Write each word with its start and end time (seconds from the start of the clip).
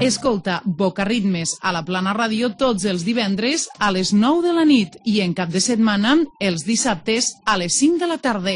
Escolta 0.00 0.62
Bocaritmes 0.64 1.56
a 1.60 1.72
la 1.74 1.80
Plana 1.82 2.12
Ràdio 2.14 2.52
tots 2.54 2.84
els 2.86 3.02
divendres 3.02 3.64
a 3.82 3.88
les 3.90 4.12
9 4.14 4.44
de 4.46 4.52
la 4.54 4.62
nit 4.64 4.94
i 5.02 5.18
en 5.24 5.32
cap 5.34 5.50
de 5.50 5.58
setmana 5.58 6.12
els 6.38 6.62
dissabtes 6.62 7.32
a 7.42 7.56
les 7.58 7.74
5 7.74 7.98
de 7.98 8.06
la 8.06 8.18
tarda. 8.22 8.54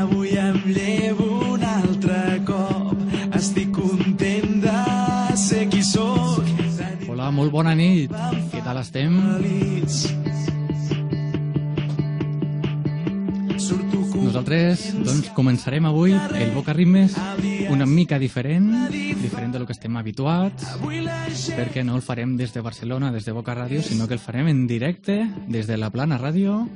Avui 0.00 0.34
em 0.34 0.58
llevo 0.66 1.30
un 1.54 1.62
altre 1.62 2.42
cop. 2.48 2.98
Estic 3.38 3.70
content 3.70 4.58
de 4.66 5.38
ser 5.38 5.68
qui 5.70 5.86
sóc. 5.86 6.42
Hola, 7.06 7.30
molt 7.30 7.54
bona 7.54 7.78
nit. 7.78 8.10
Què 8.50 8.66
tal 8.66 8.82
estem? 8.82 9.14
Feliç. 9.30 10.31
3. 14.52 14.80
Doncs 15.00 15.30
començarem 15.32 15.86
avui 15.88 16.12
el 16.12 16.50
Boca 16.52 16.74
Ritmes 16.76 17.14
una 17.72 17.86
mica 17.88 18.18
diferent, 18.20 18.66
diferent 18.92 19.54
del 19.54 19.64
que 19.64 19.72
estem 19.72 19.94
habituats, 19.96 20.66
perquè 21.56 21.80
no 21.88 21.96
el 21.96 22.04
farem 22.04 22.34
des 22.36 22.52
de 22.52 22.60
Barcelona, 22.60 23.08
des 23.14 23.24
de 23.24 23.32
Boca 23.32 23.54
Ràdio, 23.56 23.80
sinó 23.80 24.04
que 24.08 24.18
el 24.18 24.20
farem 24.20 24.50
en 24.52 24.66
directe 24.68 25.22
des 25.48 25.70
de 25.70 25.78
la 25.80 25.88
Plana 25.88 26.18
Ràdio, 26.20 26.66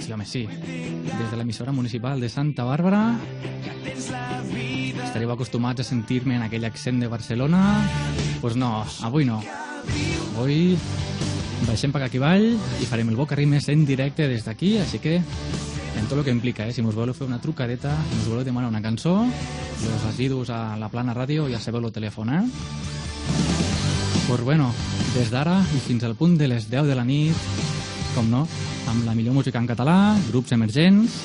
sí, 0.00 0.14
home, 0.14 0.24
sí, 0.24 0.46
des 0.46 1.28
de 1.28 1.36
l'emissora 1.36 1.76
municipal 1.76 2.24
de 2.24 2.30
Santa 2.32 2.64
Bàrbara. 2.64 3.18
Estareu 5.04 5.34
acostumats 5.34 5.84
a 5.84 5.88
sentir-me 5.90 6.38
en 6.38 6.46
aquell 6.46 6.64
accent 6.64 7.02
de 7.04 7.10
Barcelona. 7.12 7.82
Doncs 8.16 8.40
pues 8.40 8.56
no, 8.56 8.78
avui 9.04 9.28
no. 9.28 9.42
Avui 10.38 10.72
baixem 11.68 11.92
per 11.92 12.06
aquí 12.06 12.16
avall 12.16 12.54
i 12.80 12.88
farem 12.88 13.12
el 13.12 13.20
Boca 13.20 13.36
Ritmes 13.36 13.68
en 13.68 13.84
directe 13.84 14.24
des 14.30 14.48
d'aquí, 14.48 14.78
així 14.80 15.04
que 15.04 15.18
en 15.98 16.06
tot 16.06 16.18
el 16.18 16.24
que 16.24 16.30
implica, 16.30 16.66
eh? 16.66 16.72
si 16.72 16.82
us 16.82 16.94
voleu 16.94 17.14
fer 17.14 17.26
una 17.26 17.40
trucadeta, 17.40 17.92
us 18.20 18.28
voleu 18.28 18.44
demanar 18.44 18.70
una 18.70 18.82
cançó, 18.82 19.16
els 19.24 20.04
residus 20.06 20.50
a 20.50 20.76
la 20.78 20.88
plana 20.92 21.14
ràdio, 21.16 21.48
ja 21.50 21.60
sabeu 21.60 21.82
el 21.84 21.92
telèfon, 21.92 22.30
eh? 22.34 22.42
Pues 24.28 24.42
bueno, 24.46 24.70
des 25.14 25.30
d'ara 25.30 25.58
i 25.74 25.80
fins 25.82 26.04
al 26.06 26.14
punt 26.14 26.36
de 26.38 26.46
les 26.48 26.68
10 26.70 26.86
de 26.86 26.94
la 26.94 27.04
nit, 27.04 27.48
com 28.14 28.30
no, 28.30 28.46
amb 28.90 29.06
la 29.06 29.14
millor 29.14 29.34
música 29.34 29.58
en 29.58 29.66
català, 29.66 30.16
grups 30.30 30.52
emergents, 30.54 31.20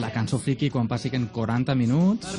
la 0.00 0.12
cançó 0.12 0.38
friki 0.38 0.70
quan 0.70 0.88
passi 0.88 1.10
en 1.16 1.28
40 1.32 1.74
minuts, 1.74 2.36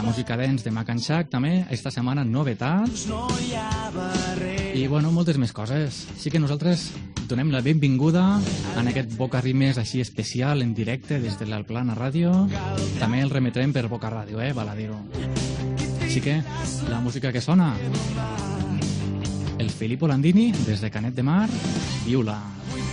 la 0.00 0.06
música 0.06 0.34
dance 0.34 0.64
de 0.64 0.70
Mac 0.70 0.88
and 0.88 1.02
Shack 1.04 1.28
també, 1.28 1.66
esta 1.68 1.90
setmana 1.92 2.22
novetats, 2.24 3.02
i 4.72 4.86
bueno, 4.88 5.10
moltes 5.12 5.36
més 5.36 5.52
coses. 5.52 6.06
Així 6.14 6.32
que 6.32 6.40
nosaltres 6.40 6.86
donem 7.28 7.50
la 7.52 7.60
benvinguda 7.60 8.22
en 8.80 8.88
aquest 8.88 9.12
Boca 9.18 9.42
Rimes 9.44 9.76
així 9.76 10.00
especial 10.00 10.64
en 10.64 10.72
directe 10.72 11.20
des 11.20 11.36
de 11.36 11.50
la 11.50 11.60
Plana 11.68 11.92
Ràdio. 11.98 12.32
També 12.96 13.20
el 13.20 13.28
remetrem 13.28 13.74
per 13.76 13.90
Boca 13.92 14.08
Ràdio, 14.08 14.40
eh, 14.40 14.54
val 14.56 14.72
a 14.72 14.78
dir-ho. 14.78 14.96
Així 16.00 16.24
que 16.24 16.38
la 16.88 17.00
música 17.04 17.30
que 17.30 17.44
sona 17.44 17.74
el 19.58 19.68
Filippo 19.68 20.08
Landini 20.08 20.48
des 20.64 20.80
de 20.80 20.90
Canet 20.90 21.12
de 21.14 21.28
Mar, 21.28 21.48
Viula. 22.06 22.40
Això 22.40 22.89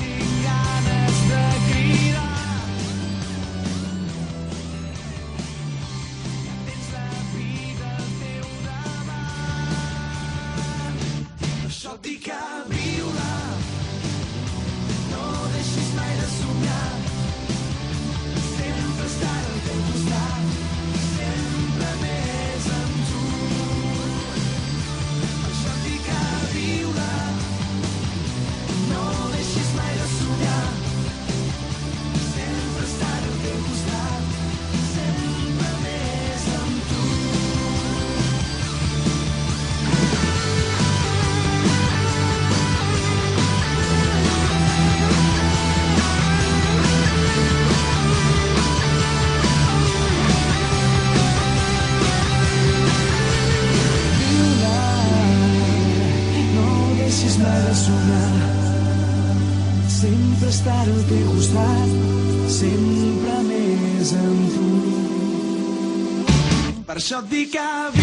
Per 67.08 67.16
això 67.16 67.24
et 67.24 67.97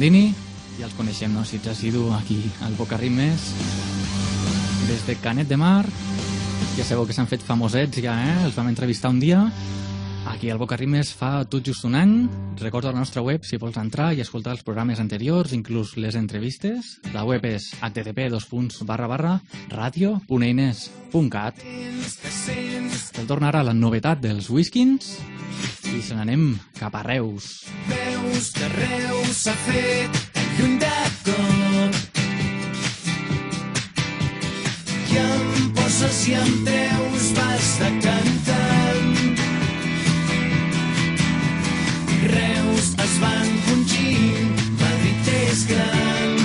Landini, 0.00 0.30
ja 0.78 0.86
els 0.86 0.94
coneixem, 0.96 1.28
no? 1.36 1.42
Si 1.44 1.58
ets 1.58 1.68
assidu 1.68 2.06
aquí 2.16 2.38
al 2.64 2.72
Boca 2.78 2.96
Ritmes, 2.96 3.50
des 4.88 5.02
de 5.04 5.12
Canet 5.20 5.44
de 5.50 5.58
Mar, 5.60 5.84
ja 6.78 6.86
sabeu 6.88 7.04
que 7.04 7.12
s'han 7.12 7.28
fet 7.28 7.44
famosets 7.44 8.00
ja, 8.00 8.14
eh? 8.16 8.38
Els 8.46 8.56
vam 8.56 8.70
entrevistar 8.72 9.10
un 9.12 9.20
dia, 9.20 9.42
aquí 10.32 10.48
al 10.48 10.56
Boca 10.56 10.80
Ritmes 10.80 11.12
fa 11.12 11.44
tot 11.44 11.68
just 11.68 11.84
un 11.84 12.00
any. 12.00 12.14
Recorda 12.62 12.94
la 12.94 13.02
nostra 13.02 13.20
web 13.20 13.44
si 13.44 13.60
vols 13.60 13.76
entrar 13.76 14.14
i 14.16 14.24
escoltar 14.24 14.56
els 14.56 14.64
programes 14.64 15.04
anteriors, 15.04 15.52
inclús 15.52 15.98
les 16.00 16.16
entrevistes. 16.16 16.96
La 17.12 17.28
web 17.28 17.44
és 17.44 17.68
http 17.84 18.24
radio.eines.cat 19.68 21.60
Cal 23.20 23.28
tornar 23.28 23.52
a 23.52 23.68
la 23.68 23.76
novetat 23.76 24.24
dels 24.24 24.48
Whiskins 24.48 25.18
i 25.92 26.00
se 26.00 26.16
n'anem 26.16 26.56
cap 26.80 26.96
a 26.96 27.04
Reus. 27.04 27.68
Veus 28.40 28.52
que 28.52 28.68
Reus 28.72 29.36
s'ha 29.36 29.52
fet 29.66 30.18
lluny 30.56 30.78
de 30.80 30.92
tot. 31.26 31.98
I 35.12 35.18
em 35.20 35.66
poses 35.76 36.22
i 36.30 36.38
em 36.38 36.54
treus, 36.64 37.26
vas 37.36 37.68
de 37.82 37.90
cantant. 38.06 39.44
Reus 42.32 42.90
es 43.04 43.14
va 43.26 43.36
encongint, 43.44 44.66
Madrid 44.80 45.32
és 45.36 45.66
gran. 45.74 46.36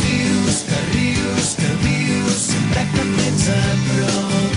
Dius 0.00 0.64
que 0.70 0.84
rius, 0.96 1.56
que 1.60 1.74
vius, 1.84 2.44
sempre 2.54 2.90
que 2.94 3.04
em 3.04 3.16
tens 3.20 3.50
a 3.52 3.64
prop. 3.90 4.47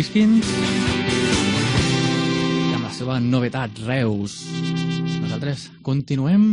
Els 0.00 0.08
Whiskins 0.08 0.46
i 2.70 2.72
amb 2.72 2.86
la 2.86 2.92
seva 2.94 3.18
novetat, 3.20 3.82
Reus. 3.84 4.38
Nosaltres 5.20 5.66
continuem 5.84 6.46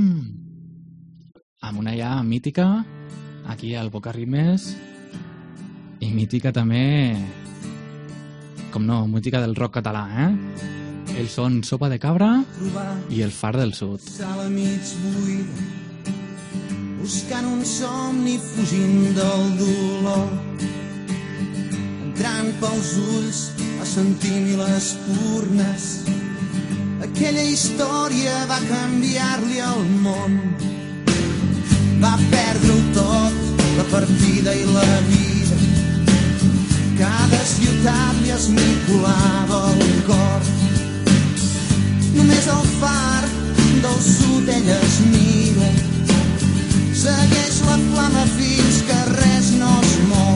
amb 1.63 1.79
una 1.79 1.94
ja 1.95 2.17
mítica 2.27 2.83
aquí 3.47 3.71
al 3.75 3.89
Boca 3.94 4.11
Rimes 4.11 4.75
i 6.03 6.11
mítica 6.11 6.51
també 6.51 7.15
com 8.73 8.83
no, 8.83 9.05
mítica 9.07 9.39
del 9.39 9.55
rock 9.55 9.79
català, 9.79 10.03
eh? 10.11 10.31
Ells 11.15 11.38
són 11.39 11.61
Sopa 11.63 11.88
de 11.88 12.01
Cabra 12.03 12.44
i 13.09 13.23
El 13.23 13.31
Far 13.31 13.55
del 13.55 13.71
Sud. 13.73 14.03
Sala 14.03 14.49
mig 14.51 14.91
buida, 15.05 15.69
buscant 16.99 17.47
un 17.47 17.63
somni 17.63 18.35
fugint 18.44 19.15
del 19.15 19.55
dolor. 19.63 20.27
Entrant 22.17 22.47
pels 22.57 22.87
ulls 22.97 23.39
a 23.77 23.85
sentir 23.85 24.31
mil 24.41 24.61
espurnes. 24.65 25.83
Aquella 27.05 27.43
història 27.45 28.39
va 28.49 28.57
canviar-li 28.65 29.59
el 29.61 29.83
món. 30.01 30.39
Va 32.01 32.15
perdre-ho 32.31 32.79
tot, 32.95 33.37
la 33.77 33.85
partida 33.91 34.55
i 34.57 34.65
la 34.71 34.87
vida. 35.11 35.59
Cada 37.03 37.41
ciutat 37.51 38.17
li 38.23 38.33
esmicolava 38.33 39.61
el 39.75 40.01
cor. 40.09 40.49
Només 42.15 42.49
el 42.55 42.65
far 42.79 43.27
del 43.85 44.01
sud 44.09 44.49
ella 44.56 44.80
es 44.89 44.97
mira. 45.13 45.69
Segueix 47.06 47.61
la 47.69 47.77
flama 47.92 48.25
fins 48.39 48.81
que 48.89 49.03
res 49.13 49.53
no 49.61 49.75
es 49.83 49.95
mou 50.09 50.26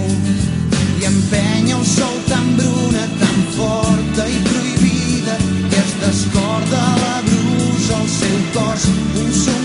al 8.58 8.77
seu 8.77 8.96
cos 9.13 9.61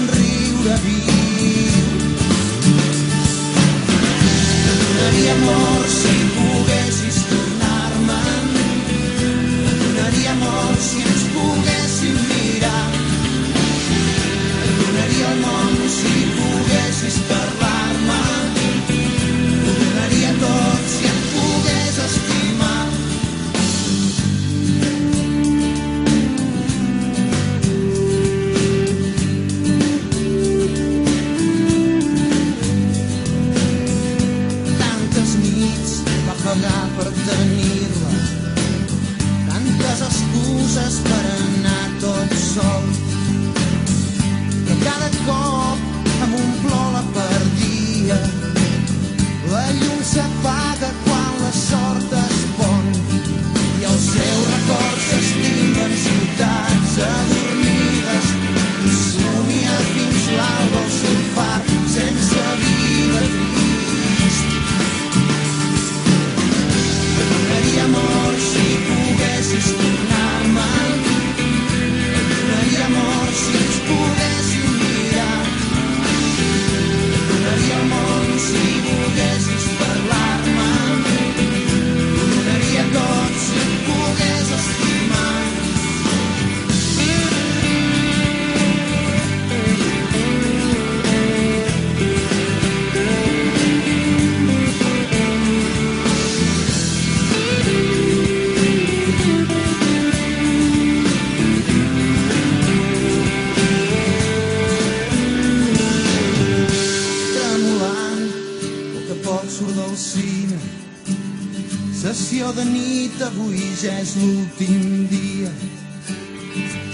ja 113.76 113.92
és 114.00 114.14
l'últim 114.16 115.06
dia. 115.10 115.50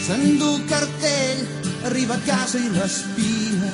S'endú 0.03 0.49
el 0.57 0.63
cartell, 0.71 1.43
arriba 1.87 2.17
a 2.17 2.25
casa 2.27 2.59
i 2.59 2.71
l'espia. 2.75 3.71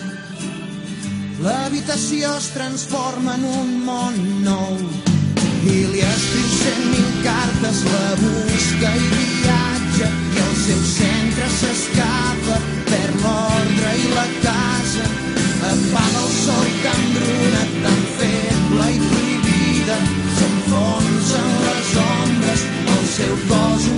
L'habitació 1.45 2.35
es 2.37 2.51
transforma 2.57 3.37
en 3.39 3.47
un 3.49 3.71
món 3.87 4.19
nou 4.45 4.77
i 5.69 5.79
li 5.93 6.03
escriu 6.05 6.51
cent 6.59 6.85
mil 6.91 7.09
cartes, 7.25 7.81
la 7.95 8.05
busca 8.21 8.93
i 9.01 9.09
viatja 9.15 10.11
i 10.11 10.45
el 10.45 10.55
seu 10.67 10.85
centre 10.93 11.51
s'escapa, 11.61 12.61
perd 12.91 13.25
l'ordre 13.25 13.97
i 14.03 14.13
la 14.19 14.29
casa 14.45 15.09
apaga 15.73 16.25
el 16.27 16.33
sol 16.45 16.71
que 16.83 16.97
embruna 16.99 17.68
seu 23.19 23.37
cos 23.49 23.98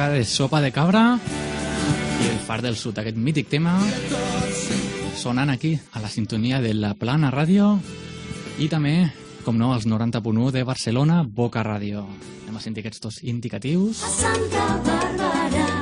Música 0.00 0.16
de 0.16 0.24
Sopa 0.24 0.60
de 0.62 0.72
Cabra 0.72 1.18
i 1.20 2.28
El 2.30 2.38
Far 2.40 2.62
del 2.64 2.76
Sud, 2.80 2.96
aquest 2.96 3.18
mític 3.20 3.50
tema 3.52 3.74
sonant 5.20 5.52
aquí, 5.52 5.74
a 5.92 6.00
la 6.00 6.08
sintonia 6.08 6.62
de 6.64 6.72
la 6.72 6.94
Plana 6.96 7.28
Ràdio 7.28 7.74
i 8.56 8.70
també, 8.72 8.94
com 9.44 9.60
no, 9.60 9.74
als 9.74 9.84
90.1 9.84 10.54
de 10.56 10.64
Barcelona, 10.64 11.20
Boca 11.20 11.60
Ràdio. 11.60 12.06
Anem 12.46 12.56
a 12.56 12.64
sentir 12.64 12.80
aquests 12.80 13.04
dos 13.04 13.20
indicatius. 13.28 14.00
A 14.00 14.14
Santa 14.16 14.64
Bàrbara, 14.88 15.79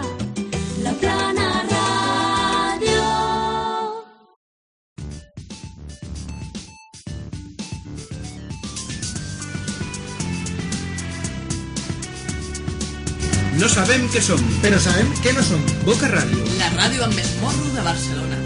No 13.58 13.66
sabem 13.66 14.04
què 14.12 14.20
som. 14.22 14.38
Però 14.62 14.78
sabem 14.78 15.08
que 15.18 15.32
no 15.34 15.42
som. 15.42 15.62
Boca 15.82 16.06
Ràdio. 16.12 16.44
La 16.60 16.68
ràdio 16.76 17.02
amb 17.02 17.16
més 17.18 17.30
morro 17.42 17.72
de 17.74 17.82
Barcelona. 17.82 18.36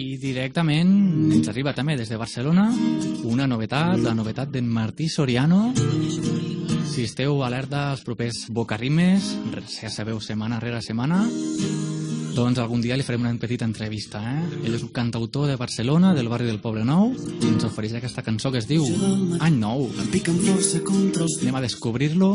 I 0.00 0.06
directament 0.22 0.94
ens 1.36 1.50
arriba 1.52 1.74
també 1.76 1.98
des 2.00 2.08
de 2.08 2.16
Barcelona 2.16 2.70
una 3.28 3.46
novetat, 3.50 4.00
la 4.00 4.16
novetat 4.16 4.48
d'en 4.54 4.64
Martí 4.64 5.10
Soriano. 5.12 5.74
Si 6.88 7.04
esteu 7.04 7.44
alerta 7.44 7.90
als 7.90 8.00
propers 8.08 8.46
bocarrimes, 8.48 9.28
ja 9.76 9.92
sabeu, 9.92 10.24
setmana 10.24 10.60
rere 10.60 10.80
setmana, 10.80 11.20
doncs 12.32 12.58
algun 12.62 12.80
dia 12.80 12.96
li 12.96 13.04
farem 13.04 13.24
una 13.26 13.32
petita 13.40 13.66
entrevista. 13.68 14.20
Eh? 14.24 14.60
Ell 14.66 14.76
és 14.76 14.84
un 14.84 14.92
cantautor 14.94 15.48
de 15.50 15.56
Barcelona, 15.60 16.14
del 16.16 16.30
barri 16.32 16.48
del 16.48 16.60
Poble 16.62 16.84
Nou, 16.88 17.12
i 17.12 17.50
ens 17.50 17.66
ofereix 17.68 17.96
aquesta 17.98 18.24
cançó 18.24 18.52
que 18.52 18.62
es 18.62 18.68
diu 18.70 18.86
Any 19.40 19.58
Nou. 19.60 19.88
Anem 21.42 21.58
a 21.60 21.64
descobrir-lo, 21.64 22.32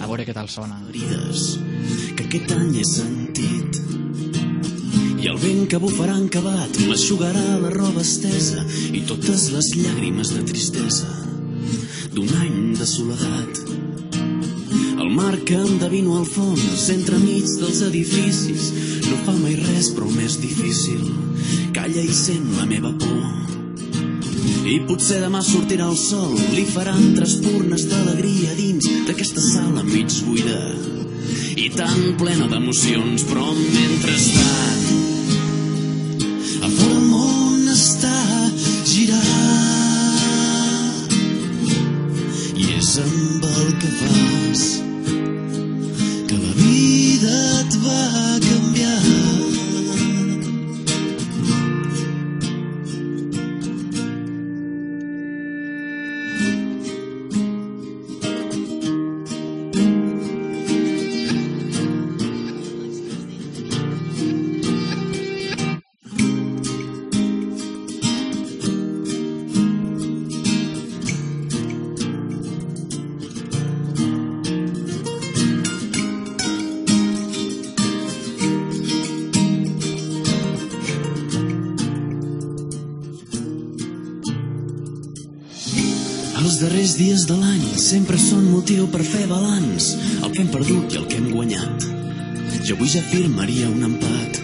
a 0.00 0.06
veure 0.06 0.24
què 0.24 0.36
tal 0.36 0.48
sona. 0.48 0.80
que 2.16 2.24
aquest 2.24 2.52
any 2.56 2.78
he 2.80 2.84
sentit. 2.88 3.80
I 5.24 5.30
el 5.32 5.38
vent 5.40 5.68
que 5.72 5.80
bufarà 5.80 6.16
en 6.20 6.28
cavat 6.28 6.80
m'aixugarà 6.84 7.44
la 7.62 7.72
roba 7.72 8.02
estesa 8.04 8.64
i 8.92 9.04
totes 9.08 9.50
les 9.54 9.72
llàgrimes 9.78 10.34
de 10.36 10.44
tristesa 10.50 11.08
d'un 12.14 12.30
any 12.40 12.74
de 12.78 12.86
soledat. 12.86 13.83
Mar 15.14 15.36
que 15.46 15.54
endevino 15.54 16.16
al 16.18 16.24
fons, 16.26 16.88
entremig 16.90 17.46
dels 17.60 17.80
edificis, 17.86 18.64
no 19.06 19.14
fa 19.22 19.34
mai 19.38 19.54
res 19.54 19.92
però 19.94 20.08
més 20.10 20.40
difícil. 20.42 21.04
Calla 21.76 22.02
i 22.02 22.10
sent 22.10 22.48
la 22.56 22.66
meva 22.66 22.90
por. 22.98 23.22
I 24.66 24.80
potser 24.88 25.20
demà 25.22 25.38
sortirà 25.46 25.86
el 25.86 25.94
sol, 26.00 26.34
li 26.56 26.64
faran 26.66 27.14
tres 27.14 27.36
purnes 27.44 27.84
d'alegria 27.92 28.56
dins 28.58 28.88
d'aquesta 29.06 29.44
sala 29.44 29.84
mig 29.86 30.10
buida 30.26 30.58
i 31.62 31.68
tan 31.76 32.16
plena 32.18 32.50
d'emocions, 32.50 33.22
però 33.30 33.46
mentrestant 33.54 34.82
a 36.58 36.68
fora 36.74 36.96
el 36.96 37.06
món 37.12 37.68
està 37.70 38.18
girant 38.90 39.22
i 42.58 42.72
és 42.80 42.96
amb 43.04 43.46
el 43.52 43.78
que 43.78 43.92
fas 44.00 44.83
Darrers 86.84 87.00
dies 87.00 87.22
de 87.24 87.34
l'any 87.40 87.78
sempre 87.80 88.18
són 88.20 88.42
motiu 88.52 88.84
per 88.92 89.00
fer 89.08 89.22
balanç, 89.24 89.86
el 90.18 90.34
que 90.34 90.42
hem 90.42 90.50
perdut 90.52 90.92
i 90.92 90.98
el 91.00 91.06
que 91.08 91.16
hem 91.16 91.30
guanyat. 91.32 91.86
Jo 92.60 92.76
avui 92.76 92.90
ja 92.92 93.00
firmaria 93.08 93.70
un 93.72 93.86
empat. 93.86 94.36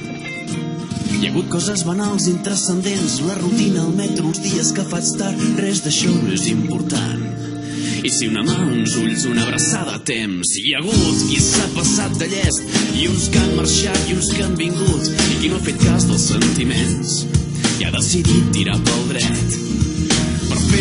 Hi 1.18 1.26
ha 1.26 1.34
hagut 1.34 1.50
coses 1.52 1.84
banals, 1.84 2.30
intrascendents, 2.32 3.18
la 3.28 3.36
rutina, 3.42 3.84
el 3.84 3.92
metro, 4.00 4.30
els 4.32 4.40
dies 4.40 4.72
que 4.72 4.88
faig 4.88 5.12
tard, 5.20 5.44
res 5.60 5.84
d'això 5.84 6.14
no 6.16 6.32
és 6.32 6.48
important. 6.54 7.28
I 8.00 8.16
si 8.16 8.32
una 8.32 8.46
mà, 8.48 8.56
uns 8.72 8.96
ulls, 9.04 9.28
una 9.28 9.44
abraçada 9.44 10.00
a 10.00 10.04
temps, 10.08 10.56
hi 10.64 10.72
ha 10.72 10.80
hagut 10.80 11.24
qui 11.28 11.44
s'ha 11.44 11.68
passat 11.76 12.16
de 12.22 12.32
llest, 12.32 12.76
i 12.96 13.10
uns 13.12 13.28
que 13.34 13.42
han 13.44 13.58
marxat 13.60 14.06
i 14.08 14.16
uns 14.16 14.32
que 14.32 14.46
han 14.48 14.56
vingut, 14.56 15.12
i 15.28 15.42
qui 15.42 15.52
no 15.52 15.60
ha 15.60 15.66
fet 15.68 15.84
cas 15.84 16.08
dels 16.08 16.30
sentiments, 16.32 17.18
i 17.76 17.84
ha 17.84 17.98
decidit 18.00 18.48
tirar 18.56 18.80
pel 18.88 19.12
dret. 19.12 19.69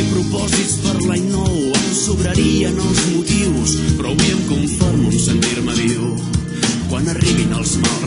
Propòsits 0.10 0.80
per 0.84 0.96
l'any 1.06 1.28
nou 1.30 1.56
em 1.80 1.88
sobrarien 1.94 2.78
els 2.82 3.02
motius, 3.14 3.76
però 4.00 4.14
avui 4.16 4.34
em 4.34 4.44
conformo 4.50 5.12
en 5.14 5.22
sentir-me 5.26 5.78
viu. 5.78 6.14
Quan 6.90 7.10
arribin 7.14 7.54
els 7.60 7.78
mals 7.84 7.99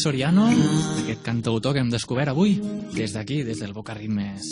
Soriano, 0.00 0.46
aquest 1.02 1.20
cantautor 1.20 1.74
que 1.76 1.82
hem 1.84 1.90
descobert 1.92 2.32
avui, 2.32 2.54
des 2.94 3.12
d'aquí, 3.12 3.42
des 3.44 3.60
del 3.60 3.74
Boca 3.76 3.92
Ritmes. 3.92 4.48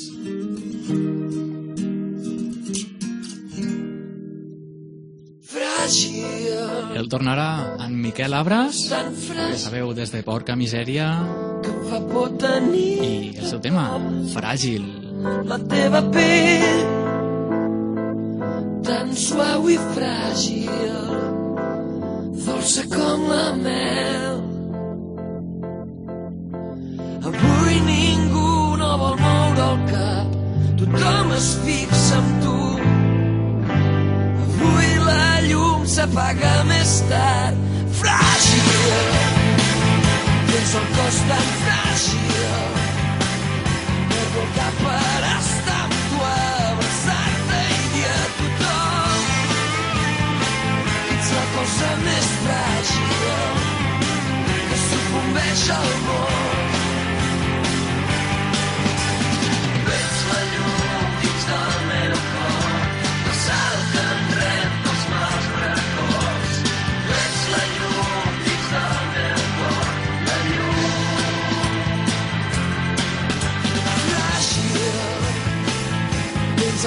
El 6.99 7.09
tornarà 7.09 7.49
en 7.87 7.97
Miquel 8.03 8.35
Abras, 8.37 8.85
que 8.93 9.57
sabeu 9.57 9.95
des 9.97 10.13
de 10.13 10.23
Porca 10.27 10.57
Misèria, 10.59 11.09
i 12.77 13.35
el 13.39 13.47
seu 13.49 13.61
tema, 13.65 13.89
Fràgil. 14.35 14.85
la 15.49 15.59
teva 15.71 16.03
pell 16.15 16.83
tan 18.87 19.13
suau 19.17 19.69
i 19.73 19.79
fràgil 19.97 20.99
dolça 22.47 22.85
com 22.95 23.29
la 23.31 23.47
mel 23.57 24.28
es 31.39 31.57
fixa 31.65 32.17
en 32.19 32.29
tu. 32.43 32.57
Avui 34.45 34.91
la 35.07 35.27
llum 35.49 35.85
s'apaga 35.95 36.55
més 36.71 36.93
tard. 37.11 37.61
Fràgil 37.99 38.69
tens 40.51 40.73
el 40.81 40.87
cos 40.97 41.19
tan 41.29 41.47
fràgil 41.63 42.37
Perdo 44.11 44.43
el 44.45 44.51
cap 44.59 44.77
per 44.83 45.23
estar 45.31 45.79
amb 45.87 45.97
tu, 46.11 46.21
abraçar-te 46.27 47.63
i 47.79 47.81
dir 47.95 48.05
a 48.11 48.29
tothom 48.39 49.27
ets 51.17 51.35
la 51.39 51.49
cosa 51.57 51.91
més 52.05 52.31
fràgil 52.45 53.11
que 54.71 54.81
sucumbeix 54.87 55.69
al 55.81 55.93
món. 56.07 56.58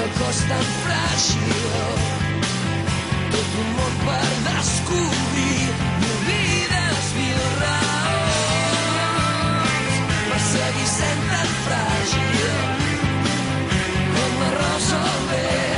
El 0.01 0.09
cos 0.17 0.37
tan 0.49 0.69
fràgil. 0.83 1.65
Tot 3.35 3.59
un 3.63 3.69
món 3.75 3.99
per 4.05 4.23
descobrir. 4.47 5.30
Rosa 14.51 14.97
al 14.97 15.70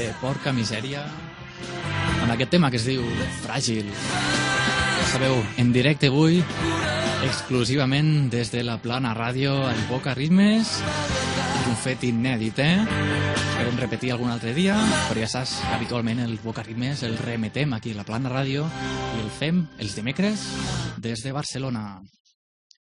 de 0.00 0.14
Porca 0.16 0.48
Misèria, 0.56 1.02
amb 2.22 2.32
aquest 2.32 2.54
tema 2.54 2.70
que 2.72 2.78
es 2.80 2.86
diu 2.88 3.02
Fràgil. 3.42 3.90
Ja 3.90 5.08
sabeu, 5.10 5.36
en 5.60 5.74
directe 5.74 6.08
avui, 6.08 6.38
exclusivament 7.26 8.30
des 8.32 8.48
de 8.54 8.62
la 8.64 8.78
Plana 8.80 9.12
Ràdio 9.18 9.58
al 9.68 9.82
Boca 9.90 10.14
Ritmes, 10.16 10.72
és 10.80 11.68
un 11.68 11.76
fet 11.84 12.08
inèdit, 12.08 12.62
eh? 12.64 12.80
Esperem 13.42 13.76
repetir 13.82 14.14
algun 14.14 14.32
altre 14.32 14.54
dia, 14.56 14.78
però 15.10 15.20
ja 15.20 15.28
saps 15.28 15.58
habitualment 15.74 16.24
el 16.24 16.38
Boca 16.40 16.64
Ritmes 16.64 17.04
el 17.04 17.20
remetem 17.20 17.76
aquí 17.76 17.92
a 17.92 18.00
la 18.00 18.08
Plana 18.08 18.32
Ràdio 18.32 18.64
i 18.64 19.20
el 19.20 19.28
fem 19.36 19.66
els 19.84 19.98
dimecres 20.00 20.46
des 20.96 21.26
de 21.26 21.36
Barcelona. 21.36 22.00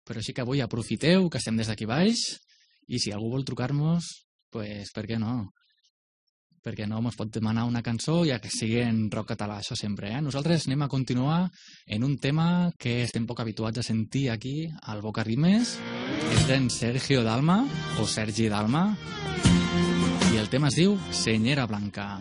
Però 0.07 0.23
sí 0.23 0.31
que 0.31 0.47
avui 0.47 0.63
aprofiteu 0.63 1.27
que 1.27 1.43
estem 1.43 1.59
des 1.59 1.67
d'aquí 1.67 1.91
baix 1.91 2.29
i 2.87 3.03
si 3.03 3.11
algú 3.11 3.35
vol 3.35 3.49
trucar-nos, 3.49 4.15
pues, 4.55 4.95
per 4.95 5.11
què 5.11 5.19
no? 5.19 5.51
Per 6.61 6.75
què 6.77 6.85
no 6.85 6.99
mos 7.01 7.17
pot 7.17 7.31
demanar 7.33 7.63
una 7.65 7.81
cançó, 7.81 8.19
ja 8.29 8.37
que 8.37 8.51
sigui 8.53 8.83
en 8.85 9.07
rock 9.09 9.31
català, 9.33 9.63
això 9.63 9.73
sempre, 9.79 10.11
eh? 10.13 10.19
Nosaltres 10.21 10.67
anem 10.69 10.83
a 10.85 10.91
continuar 10.93 11.39
en 11.87 12.05
un 12.05 12.19
tema 12.21 12.71
que 12.77 12.99
estem 13.07 13.25
poc 13.25 13.41
habituats 13.41 13.81
a 13.81 13.85
sentir 13.87 14.27
aquí, 14.29 14.69
al 14.93 15.01
Boca 15.01 15.25
Rimes. 15.25 15.79
És 16.35 16.45
d'en 16.51 16.69
Sergio 16.69 17.25
Dalma, 17.25 17.63
o 17.97 18.05
Sergi 18.05 18.51
Dalma, 18.53 18.85
i 20.35 20.37
el 20.37 20.53
tema 20.53 20.69
es 20.69 20.77
diu 20.77 20.99
Senyera 21.17 21.65
Blanca. 21.71 22.21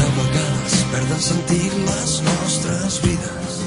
De 0.00 0.08
vegades 0.16 0.80
perden 0.96 1.24
sentit 1.28 1.78
les 1.92 2.18
nostres 2.32 3.00
vides 3.04 3.62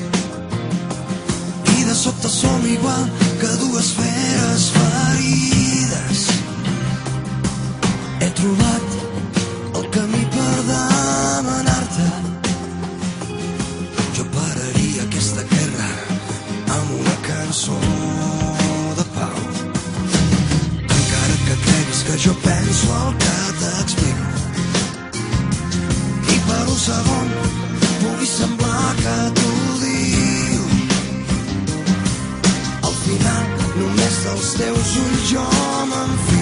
i 1.77 1.87
de 1.87 1.95
sobte 2.03 2.37
som 2.41 2.69
igual 2.73 3.09
que 3.37 3.57
dues 3.63 3.93
feres 4.01 4.71
ferides. 4.79 5.68
Trobat 8.39 8.89
el 9.75 9.87
camí 9.91 10.21
per 10.31 10.59
demanar-te. 10.67 12.05
Jo 14.15 14.23
pararia 14.35 15.01
aquesta 15.03 15.43
guerra 15.49 15.89
amb 16.77 16.93
una 16.99 17.17
cançó 17.25 17.75
de 19.01 19.05
pau. 19.17 19.41
Encara 20.85 21.35
que 21.49 21.59
creguis 21.65 22.01
que 22.07 22.15
jo 22.29 22.33
penso 22.47 22.87
el 23.01 23.11
que 23.25 23.35
t'explico 23.59 24.31
i 26.31 26.41
per 26.47 26.63
un 26.63 26.81
segon 26.87 27.27
pugui 27.99 28.33
semblar 28.37 28.89
que 29.03 29.17
t'ho 29.41 29.53
diu. 29.83 30.63
Al 32.87 32.95
final, 33.05 33.45
només 33.81 34.21
dels 34.29 34.53
teus 34.63 34.99
ulls 35.03 35.31
jo 35.33 35.49
m'enfio 35.91 36.38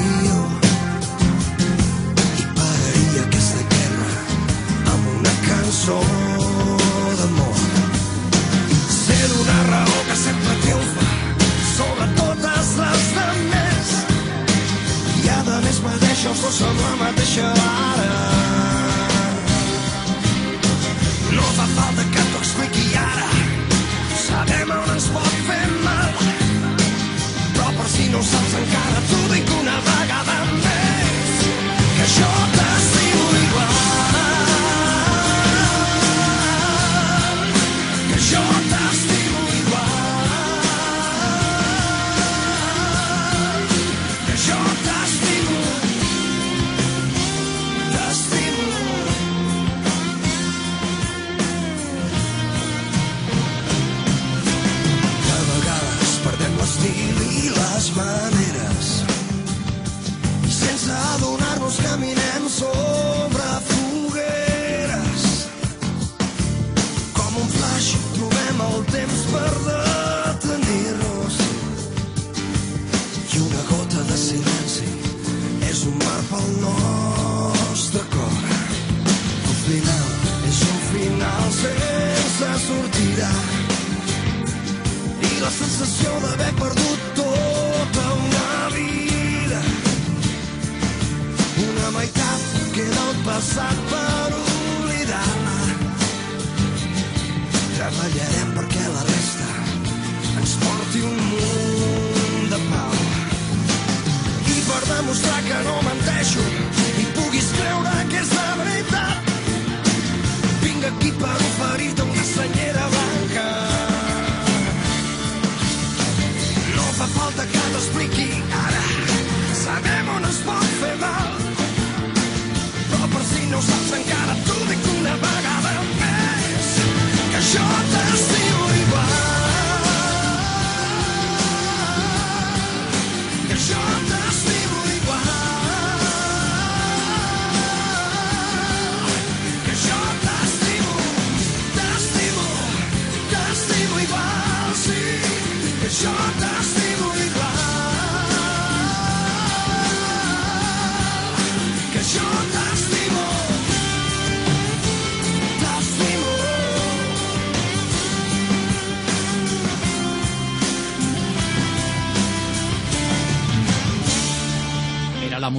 cançó 5.67 5.99
d'amor. 7.19 7.55
Sé 8.89 9.17
d'una 9.31 9.57
raó 9.69 9.97
que 10.07 10.15
sempre 10.15 10.53
triomfa 10.61 11.03
sobre 11.75 12.05
totes 12.19 12.69
les 12.79 13.03
demés 13.17 13.89
i 15.25 15.29
a 15.33 15.39
més 15.65 15.81
mateix 15.87 16.23
els 16.31 16.45
dos 16.45 16.61
amb 16.69 16.79
la 16.85 16.93
mateixa 17.01 17.51
vara. 17.59 18.21
No 21.35 21.51
fa 21.59 21.67
falta 21.75 22.07
que 22.15 22.16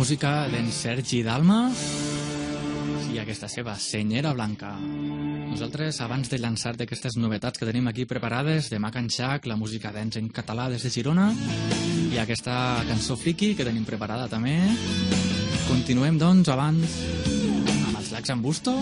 música 0.09 0.49
d'en 0.49 0.71
Sergi 0.73 1.19
Dalma 1.21 1.67
i 3.13 3.19
aquesta 3.21 3.45
seva 3.45 3.75
senyera 3.77 4.31
blanca. 4.33 4.71
Nosaltres, 4.81 5.99
abans 6.01 6.31
de 6.33 6.39
llançar 6.41 6.73
d'aquestes 6.79 7.19
novetats 7.21 7.61
que 7.61 7.69
tenim 7.69 7.91
aquí 7.91 8.07
preparades, 8.09 8.71
de 8.73 8.81
Mac 8.81 8.97
and 8.97 9.13
Jack, 9.13 9.45
la 9.45 9.59
música 9.61 9.93
d'ens 9.93 10.17
en 10.17 10.31
català 10.33 10.71
des 10.73 10.87
de 10.87 10.95
Girona, 10.95 11.29
i 12.09 12.17
aquesta 12.25 12.57
cançó 12.89 13.19
Friki 13.21 13.53
que 13.53 13.69
tenim 13.69 13.85
preparada 13.85 14.31
també, 14.33 14.57
continuem, 15.69 16.17
doncs, 16.17 16.49
abans 16.57 16.97
amb 17.91 18.01
els 18.01 18.11
lacs 18.17 18.33
en 18.33 18.41
busto, 18.41 18.79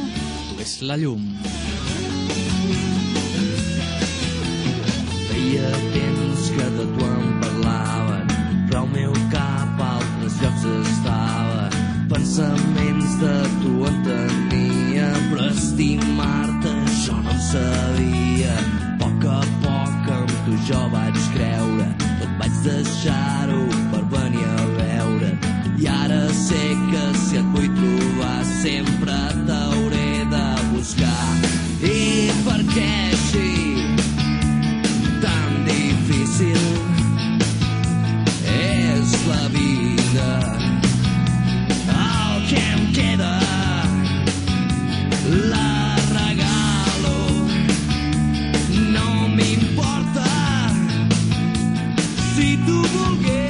tu 0.53 0.62
és 0.62 0.79
la 0.87 0.95
llum. 0.95 1.27
Veia 5.35 5.75
temps 5.91 6.51
que 6.55 6.75
de 6.79 6.91
tu 6.95 7.15
nunca. 53.09 53.45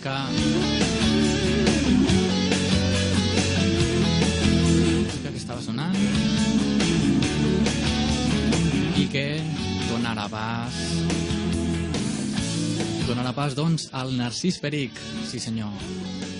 Música 0.00 0.28
que 5.28 5.36
estava 5.36 5.60
sonant 5.60 5.96
i 8.96 9.04
que 9.12 9.26
donarà 9.90 10.24
pas 10.32 10.80
donarà 13.10 13.34
pas, 13.34 13.56
doncs, 13.58 13.88
al 13.92 14.12
Narcís 14.14 14.60
Peric. 14.62 14.94
Sí, 15.26 15.40
senyor. 15.42 15.72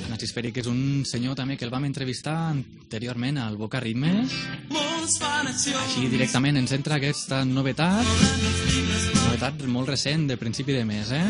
Narcís 0.09 0.33
Peric 0.33 0.61
és 0.62 0.68
un 0.70 1.03
senyor 1.05 1.35
també 1.35 1.57
que 1.59 1.66
el 1.66 1.73
vam 1.75 1.85
entrevistar 1.88 2.37
anteriorment 2.55 3.42
al 3.42 3.59
Boca 3.59 3.81
Ritmes. 3.83 4.31
Així 5.11 6.05
directament 6.07 6.55
ens 6.61 6.70
entra 6.70 6.94
aquesta 7.01 7.40
novetat, 7.42 8.07
novetat 9.25 9.64
molt 9.66 9.90
recent, 9.90 10.29
de 10.31 10.37
principi 10.38 10.77
de 10.77 10.85
mes, 10.87 11.11
eh? 11.11 11.25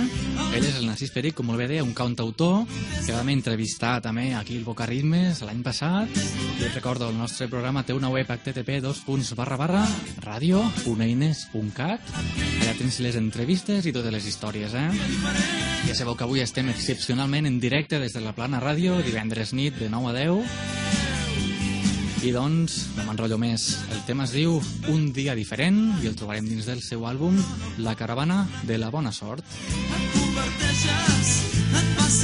Ell 0.52 0.66
és 0.68 0.76
el 0.76 0.84
Narcís 0.84 1.12
Peric, 1.14 1.38
com 1.38 1.48
molt 1.48 1.62
bé 1.62 1.68
deia, 1.70 1.84
un 1.86 1.94
cantautor 1.96 2.66
que 3.06 3.14
vam 3.14 3.30
entrevistar 3.32 3.94
també 4.04 4.34
aquí 4.36 4.58
al 4.60 4.66
Boca 4.68 4.84
Ritmes 4.90 5.40
l'any 5.46 5.64
passat. 5.64 6.12
I 6.12 6.68
et 6.68 6.76
recordo, 6.76 7.08
el 7.08 7.16
nostre 7.16 7.48
programa 7.48 7.80
té 7.80 7.96
una 7.96 8.12
web 8.12 8.28
http 8.28 8.82
dos 8.84 9.00
punts 9.06 9.32
barra 9.38 9.56
barra 9.56 9.86
radio.eines.cat 10.26 12.14
Allà 12.60 12.76
tens 12.76 13.00
les 13.00 13.16
entrevistes 13.16 13.88
i 13.88 13.96
totes 13.96 14.12
les 14.12 14.28
històries, 14.28 14.76
eh? 14.76 14.90
Ja 15.86 15.96
sabeu 15.96 16.18
que 16.18 16.28
avui 16.28 16.44
estem 16.44 16.68
excepcionalment 16.68 17.48
en 17.48 17.56
directe 17.64 17.96
des 18.02 18.12
de 18.12 18.20
la 18.20 18.36
Plana 18.36 18.60
Ràdio, 18.60 19.00
divendres 19.06 19.56
nit 19.56 19.80
de 19.80 19.88
9 19.88 20.12
a 20.12 20.18
10. 20.20 20.99
I 22.20 22.34
doncs, 22.36 22.74
no 22.98 23.06
m'enrotllo 23.06 23.38
més. 23.40 23.62
El 23.94 24.02
tema 24.04 24.26
es 24.26 24.34
diu 24.36 24.58
Un 24.92 25.06
dia 25.16 25.32
diferent 25.38 25.78
i 26.04 26.10
el 26.10 26.18
trobarem 26.20 26.44
dins 26.50 26.68
del 26.68 26.82
seu 26.84 27.06
àlbum 27.08 27.38
La 27.80 27.96
caravana 27.96 28.42
de 28.68 28.76
la 28.76 28.90
bona 28.92 29.12
sort. 29.12 29.44
converteixes, 30.12 31.32
et 31.80 31.94
fas 31.96 32.20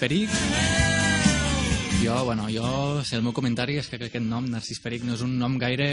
Peric. 0.00 0.30
Jo, 2.02 2.24
bueno, 2.24 2.46
jo, 2.48 3.02
si 3.04 3.18
el 3.18 3.22
meu 3.22 3.34
comentari 3.36 3.74
és 3.76 3.90
que 3.90 3.98
crec 4.00 4.14
que 4.14 4.18
aquest 4.18 4.30
nom, 4.30 4.46
Narcís 4.48 4.80
Peric, 4.80 5.02
no 5.04 5.12
és 5.12 5.20
un 5.26 5.34
nom 5.36 5.58
gaire 5.60 5.88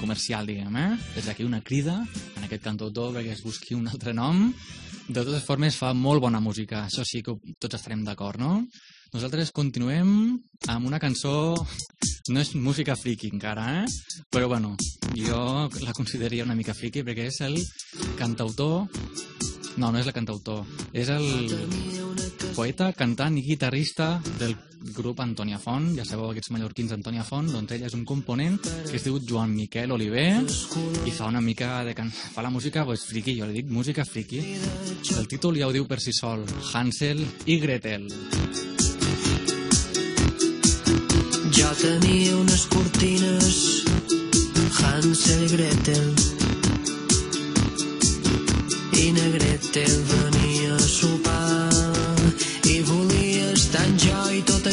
comercial, 0.00 0.48
diguem, 0.48 0.78
eh? 0.80 0.96
Des 1.12 1.28
d'aquí 1.28 1.44
una 1.44 1.60
crida 1.60 1.98
en 2.38 2.46
aquest 2.46 2.64
cantautor 2.64 3.12
perquè 3.12 3.34
es 3.34 3.42
busqui 3.44 3.76
un 3.76 3.90
altre 3.92 4.14
nom. 4.16 4.46
De 5.04 5.20
totes 5.20 5.44
formes, 5.44 5.76
fa 5.76 5.92
molt 5.92 6.24
bona 6.24 6.40
música, 6.40 6.86
això 6.86 7.04
sí 7.04 7.20
que 7.20 7.36
tots 7.60 7.76
estarem 7.76 8.06
d'acord, 8.06 8.40
no? 8.40 8.62
Nosaltres 9.12 9.52
continuem 9.52 10.16
amb 10.72 10.88
una 10.88 11.02
cançó... 11.02 11.52
No 12.30 12.38
és 12.38 12.52
música 12.54 12.94
friki 12.94 13.32
encara, 13.34 13.82
eh? 13.82 14.22
Però, 14.30 14.46
bueno, 14.48 14.76
jo 15.18 15.68
la 15.82 15.92
consideraria 15.92 16.46
una 16.46 16.54
mica 16.54 16.72
friki 16.72 17.02
perquè 17.02 17.26
és 17.28 17.40
el 17.42 17.58
cantautor 18.16 18.86
no, 19.76 19.90
no 19.90 19.98
és 19.98 20.06
el 20.06 20.14
cantautor. 20.14 20.64
És 20.92 21.10
el 21.10 22.11
poeta, 22.54 22.92
cantant 22.96 23.36
i 23.38 23.42
guitarrista 23.44 24.20
del 24.38 24.54
grup 24.96 25.20
Antònia 25.22 25.58
Font. 25.62 25.92
Ja 25.96 26.04
sabeu, 26.06 26.30
aquests 26.32 26.50
mallorquins 26.54 26.92
Antònia 26.94 27.24
Font, 27.26 27.48
doncs 27.52 27.74
ell 27.76 27.84
és 27.86 27.94
un 27.96 28.04
component 28.08 28.58
que 28.62 28.96
es 28.98 29.04
diu 29.06 29.18
Joan 29.28 29.54
Miquel 29.54 29.92
Oliver 29.94 30.42
i 31.06 31.14
fa 31.14 31.30
una 31.30 31.40
mica 31.40 31.82
de... 31.86 31.94
Can... 31.94 32.10
fa 32.10 32.42
la 32.42 32.50
música 32.50 32.84
pues, 32.84 33.06
friki, 33.08 33.36
jo 33.38 33.48
li 33.48 33.60
dic 33.60 33.70
música 33.70 34.04
friki. 34.04 34.42
El 35.16 35.28
títol 35.30 35.60
ja 35.60 35.68
ho 35.68 35.74
diu 35.74 35.86
per 35.88 36.00
si 36.02 36.14
sol, 36.16 36.44
Hansel 36.72 37.22
i 37.46 37.58
Gretel. 37.62 38.08
Jo 41.52 41.72
tenia 41.78 42.36
unes 42.40 42.66
cortines 42.72 43.62
Hansel 44.82 45.46
i 45.46 45.50
Gretel 45.56 46.12
i 49.02 49.10
na 49.16 49.26
Gretel 49.36 50.31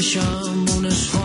i 0.09 0.19
tot 0.21 1.18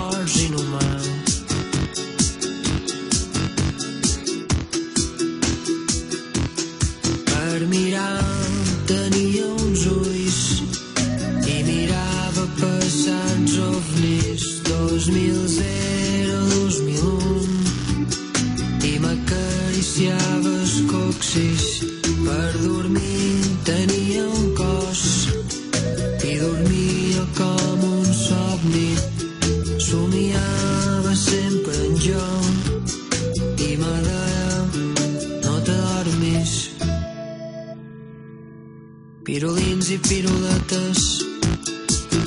Pirulins 39.34 39.88
i 39.90 39.96
piruletes, 39.98 41.00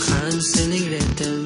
Hansel 0.07 0.73
i 0.75 0.79
Gretel. 0.87 1.39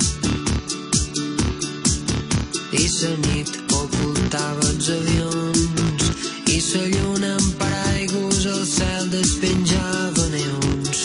I 2.81 2.87
la 2.95 3.11
nit 3.27 3.51
ocultava 3.69 4.65
els 4.71 4.89
avions, 4.95 6.09
i 6.49 6.57
la 6.65 6.83
lluna 6.95 7.31
amb 7.37 7.53
paraigus 7.61 8.41
al 8.55 8.65
cel 8.73 9.13
despenjava 9.13 10.29
neons. 10.33 10.99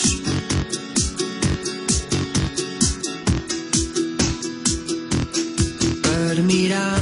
Per 6.01 6.41
mirar 6.49 6.96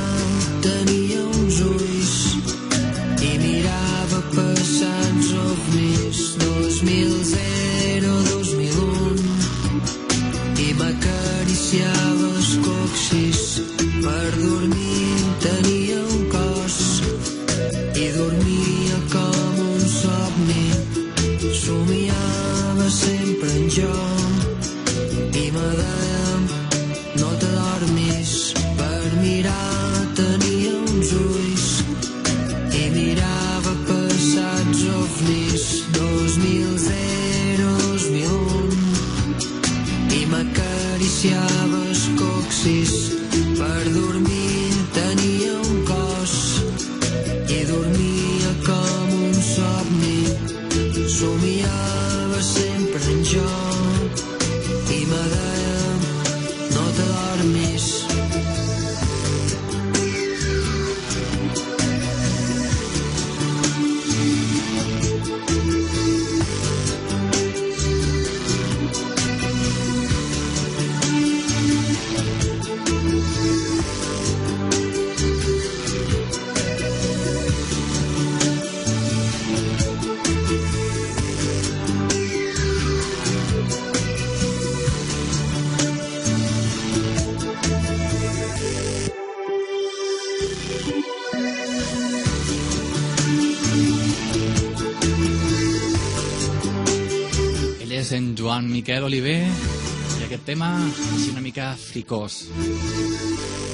Miquel 98.95 99.09
Oliver 99.09 99.41
i 99.43 100.23
aquest 100.23 100.45
tema 100.47 100.69
és 100.87 101.25
una 101.27 101.41
mica 101.43 101.65
fricós. 101.75 102.45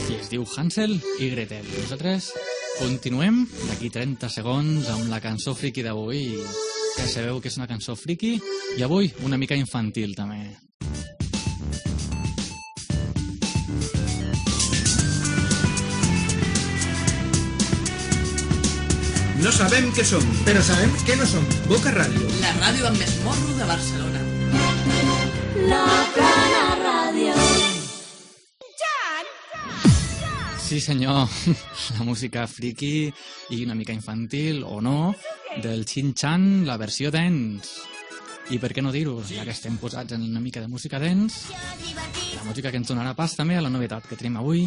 I 0.09 0.15
es 0.17 0.31
diu 0.31 0.47
Hansel 0.57 0.95
i 1.21 1.27
Gretel. 1.29 1.61
I 1.61 1.83
nosaltres 1.83 2.31
continuem 2.79 3.43
d'aquí 3.67 3.91
30 3.93 4.31
segons 4.33 4.89
amb 4.89 5.11
la 5.13 5.19
cançó 5.21 5.53
friki 5.53 5.85
d'avui. 5.85 6.23
Ja 6.95 7.05
sabeu 7.05 7.37
que 7.37 7.53
és 7.53 7.59
una 7.61 7.69
cançó 7.69 7.93
friki 7.93 8.33
i 8.79 8.81
avui 8.81 9.11
una 9.21 9.37
mica 9.37 9.53
infantil 9.53 10.17
també. 10.17 10.41
No 19.45 19.53
sabem 19.53 19.93
què 19.93 20.01
som, 20.15 20.25
però 20.49 20.65
sabem 20.65 20.97
què 21.05 21.21
no 21.21 21.29
som. 21.29 21.45
Boca 21.69 21.93
Ràdio. 21.93 22.25
La 22.41 22.57
ràdio 22.57 22.89
amb 22.89 22.97
més 23.05 23.17
morro 23.21 23.61
de 23.61 23.69
Barcelona. 23.69 24.30
Plana 25.71 26.63
ràdio. 26.81 27.35
Sí, 30.61 30.79
senyor, 30.79 31.27
la 31.97 32.07
música 32.07 32.45
friki 32.47 33.11
i 33.51 33.63
una 33.65 33.75
mica 33.75 33.95
infantil, 33.95 34.63
o 34.63 34.81
no, 34.81 35.13
del 35.63 35.85
Chin 35.85 36.13
Chan, 36.13 36.65
la 36.67 36.77
versió 36.79 37.11
dance. 37.11 37.87
I 38.51 38.59
per 38.59 38.73
què 38.75 38.83
no 38.83 38.91
dir-ho, 38.91 39.15
ja 39.27 39.45
que 39.47 39.53
estem 39.55 39.77
posats 39.79 40.15
en 40.15 40.23
una 40.27 40.43
mica 40.43 40.59
de 40.59 40.67
música 40.67 40.99
dance, 40.99 41.55
la 42.35 42.43
música 42.43 42.71
que 42.71 42.81
ens 42.81 42.91
donarà 42.91 43.15
pas 43.15 43.35
també 43.37 43.55
a 43.55 43.63
la 43.63 43.71
novetat 43.71 44.09
que 44.09 44.19
tenim 44.19 44.39
avui 44.41 44.65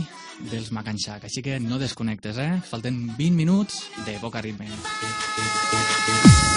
dels 0.52 0.72
Macanxac. 0.72 1.28
Així 1.28 1.44
que 1.44 1.60
no 1.60 1.80
desconnectes, 1.80 2.40
eh? 2.40 2.50
Falten 2.70 3.04
20 3.18 3.36
minuts 3.36 3.84
de 4.06 4.16
poca 4.24 4.44
ritme. 4.44 4.72
Quan 4.72 6.53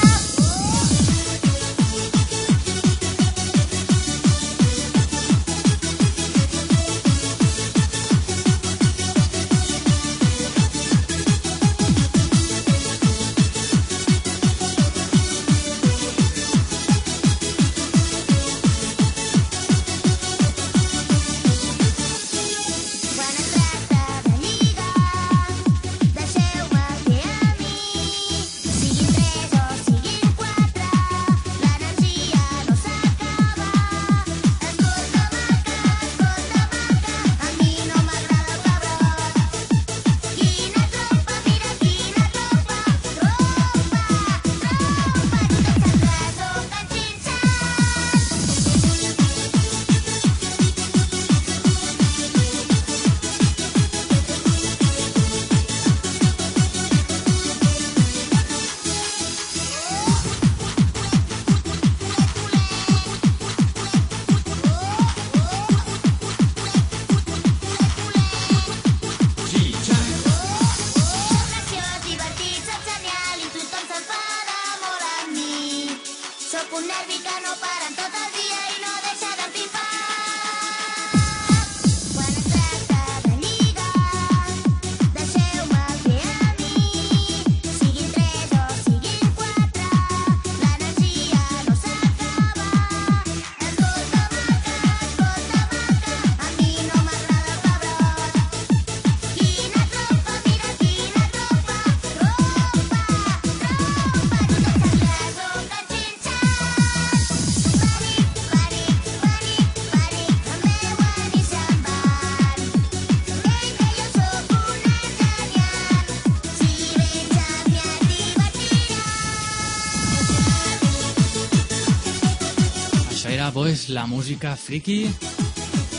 la 123.89 124.05
música 124.07 124.55
friki. 124.55 125.07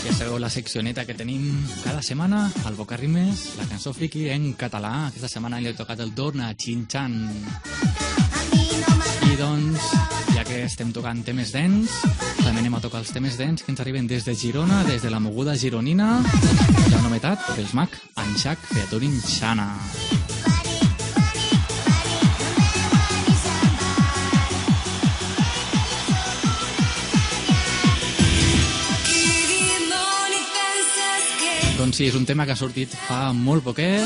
Ja 0.04 0.12
sabeu 0.14 0.38
la 0.38 0.50
seccioneta 0.50 1.04
que 1.06 1.14
tenim 1.14 1.44
cada 1.84 2.02
setmana 2.02 2.50
al 2.64 2.76
Bocarrimes, 2.76 3.54
la 3.58 3.66
cançó 3.68 3.92
friki 3.92 4.28
en 4.32 4.52
català. 4.58 5.08
Aquesta 5.08 5.28
setmana 5.28 5.60
li 5.60 5.70
ha 5.70 5.76
tocat 5.76 6.00
el 6.00 6.12
torn 6.16 6.42
a 6.44 6.52
Chin 6.56 6.86
Chan. 6.88 7.16
I 9.28 9.36
doncs, 9.40 9.88
ja 10.34 10.44
que 10.48 10.62
estem 10.66 10.92
tocant 10.92 11.24
temes 11.24 11.52
dents, 11.54 12.00
també 12.42 12.60
anem 12.60 12.78
a 12.78 12.84
tocar 12.84 13.02
els 13.04 13.12
temes 13.14 13.38
dents 13.40 13.64
que 13.64 13.72
ens 13.72 13.84
arriben 13.84 14.08
des 14.10 14.24
de 14.24 14.34
Girona, 14.34 14.82
des 14.88 15.02
de 15.02 15.10
la 15.10 15.20
moguda 15.20 15.56
gironina. 15.56 16.18
Hi 16.24 16.92
ha 16.92 16.98
una 16.98 17.08
novetat 17.08 17.52
dels 17.56 17.74
Mac 17.78 18.00
Anxac 18.16 18.64
Featuring 18.72 19.20
Xana. 19.24 19.72
Doncs 31.78 32.00
sí, 32.00 32.08
és 32.10 32.16
un 32.18 32.24
tema 32.26 32.42
que 32.42 32.56
ha 32.56 32.58
sortit 32.58 32.90
fa 33.06 33.28
molt 33.30 33.62
poquet 33.62 34.02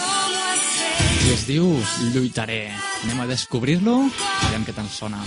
i 1.24 1.32
es 1.32 1.46
diu 1.48 1.72
Lluitaré. 2.12 2.66
Anem 3.06 3.24
a 3.24 3.28
descobrir-lo, 3.32 3.96
aviam 4.44 4.68
què 4.68 4.76
tal 4.76 4.92
sona. 4.92 5.24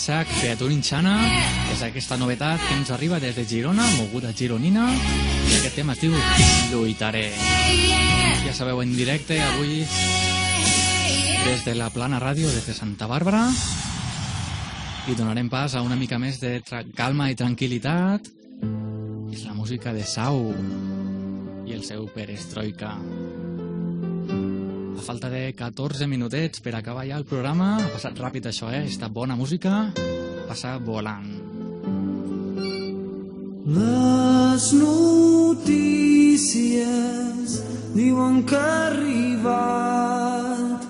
Sac 0.00 0.30
Creatura 0.32 0.72
Inxana. 0.72 1.12
És 1.74 1.82
aquesta 1.84 2.16
novetat 2.16 2.62
que 2.64 2.76
ens 2.78 2.88
arriba 2.94 3.18
des 3.20 3.34
de 3.36 3.44
Girona, 3.44 3.84
moguda 3.98 4.30
gironina. 4.32 4.86
I 4.88 5.58
aquest 5.58 5.76
tema 5.76 5.92
es 5.92 6.00
diu 6.00 6.14
Lluitaré. 6.70 7.26
Ja 8.46 8.54
sabeu, 8.56 8.80
en 8.80 8.94
directe 8.96 9.36
avui 9.44 9.84
des 11.44 11.66
de 11.66 11.76
la 11.76 11.90
Plana 11.92 12.16
Ràdio, 12.22 12.48
des 12.48 12.64
de 12.64 12.76
Santa 12.78 13.10
Bàrbara. 13.10 13.44
I 15.04 15.18
donarem 15.20 15.52
pas 15.52 15.76
a 15.76 15.84
una 15.84 16.00
mica 16.00 16.16
més 16.18 16.40
de 16.40 16.62
calma 16.96 17.28
i 17.28 17.36
tranquil·litat. 17.36 18.32
És 19.36 19.44
la 19.44 19.52
música 19.52 19.92
de 19.92 20.08
Sau 20.08 20.46
i 21.68 21.76
el 21.76 21.84
seu 21.84 22.08
Perestroika. 22.16 22.96
A 25.00 25.02
falta 25.02 25.30
de 25.32 25.54
14 25.56 26.04
minutets 26.06 26.60
per 26.60 26.74
acabar 26.76 27.06
ja 27.08 27.16
el 27.16 27.24
programa, 27.24 27.80
ha 27.80 27.88
passat 27.88 28.18
ràpid 28.20 28.44
això, 28.50 28.68
eh? 28.68 28.84
Esta 28.84 29.08
bona 29.08 29.32
música 29.32 29.96
passa 30.44 30.76
volant. 30.76 31.24
Les 33.64 34.66
notícies 34.76 36.44
diuen 37.96 38.44
que 38.44 38.60
ha 38.60 38.90
arribat 38.90 40.84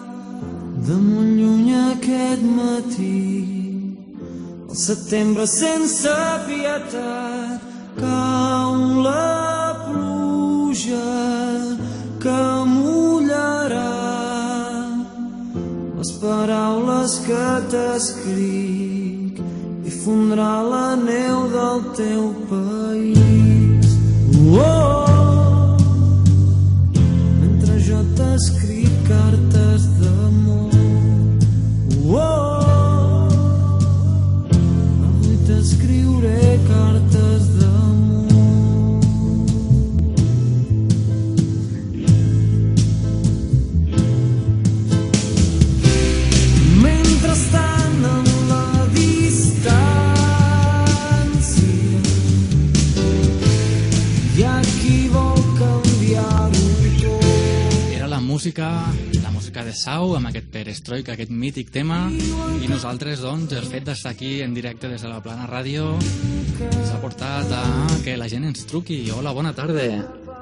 de 0.88 0.96
molt 0.98 1.30
lluny 1.38 1.70
aquest 1.78 2.42
matí 2.42 3.22
el 4.66 4.76
setembre 4.86 5.46
sense 5.46 6.16
pietat 6.50 7.62
cau 8.02 8.74
la 9.06 9.78
pluja 9.86 11.39
paraules 16.21 17.18
que 17.25 17.45
t'escric 17.73 19.41
i 19.89 19.93
fondrà 20.03 20.53
la 20.73 20.89
neu 21.01 21.49
del 21.57 21.79
teu 21.97 22.25
país. 22.53 23.87
Oh, 24.53 24.99
música, 58.51 58.82
la 59.22 59.30
música 59.30 59.62
de 59.62 59.72
Sau, 59.72 60.16
amb 60.16 60.26
aquest 60.26 60.48
Perestroika, 60.51 61.12
aquest 61.14 61.30
mític 61.30 61.68
tema, 61.70 62.09
i 62.11 62.66
nosaltres, 62.66 63.20
doncs, 63.22 63.53
el 63.55 63.62
fet 63.70 63.84
d'estar 63.86 64.11
aquí 64.11 64.40
en 64.42 64.55
directe 64.57 64.88
des 64.90 65.03
de 65.05 65.09
la 65.09 65.20
Plana 65.22 65.46
Ràdio 65.46 65.92
ens 66.01 66.90
ha 66.90 66.98
portat 67.01 67.46
a 67.55 67.61
que 68.03 68.16
la 68.18 68.26
gent 68.28 68.48
ens 68.48 68.64
truqui. 68.66 69.05
Hola, 69.14 69.30
bona 69.36 69.53
tarda. 69.55 69.84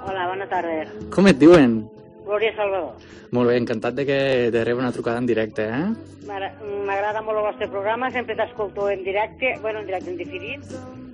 Hola, 0.09 0.25
bona 0.31 0.49
tarda. 0.49 0.87
Com 1.13 1.29
et 1.29 1.37
diuen? 1.39 1.83
Glòria 2.25 2.55
Salvador. 2.57 2.97
Molt 3.37 3.51
bé, 3.53 3.59
encantat 3.61 3.95
de 4.01 4.07
que 4.09 4.19
de 4.57 4.65
rebre 4.65 4.87
una 4.87 4.93
trucada 4.97 5.19
en 5.21 5.27
directe, 5.29 5.69
eh? 5.69 5.85
M'agra- 6.25 6.55
M'agrada 6.89 7.21
molt 7.21 7.37
el 7.43 7.45
vostre 7.51 7.69
programa, 7.69 8.11
sempre 8.11 8.37
t'escolto 8.37 8.89
en 8.89 9.05
directe, 9.05 9.53
bueno, 9.61 9.81
en 9.81 9.87
directe, 9.87 10.11
en 10.11 10.17
diferit, 10.17 10.65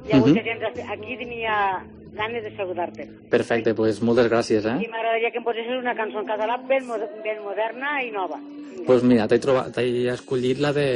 i 0.06 0.12
avui 0.14 0.30
Mhm. 0.30 0.34
que 0.38 0.42
tens 0.46 0.88
aquí 0.94 1.16
tenia 1.18 1.82
ganes 2.14 2.44
de 2.44 2.56
saludar-te. 2.56 3.06
Perfecte, 3.30 3.72
doncs 3.72 3.80
pues 3.80 4.02
moltes 4.06 4.28
gràcies, 4.30 4.64
I 4.64 4.86
eh? 4.86 4.90
m'agradaria 4.90 5.30
que 5.34 5.40
em 5.42 5.46
posessis 5.46 5.78
una 5.80 5.94
cançó 5.98 6.22
en 6.22 6.28
català 6.28 6.58
ben, 6.68 6.90
ben 7.24 7.40
moderna 7.44 7.96
i 8.02 8.12
nova. 8.14 8.38
Doncs 8.38 8.86
pues 8.88 9.06
mira, 9.06 9.28
t'he 9.30 9.40
trobat, 9.42 9.72
t'he 9.76 10.08
escollit 10.12 10.60
la 10.62 10.72
de 10.76 10.88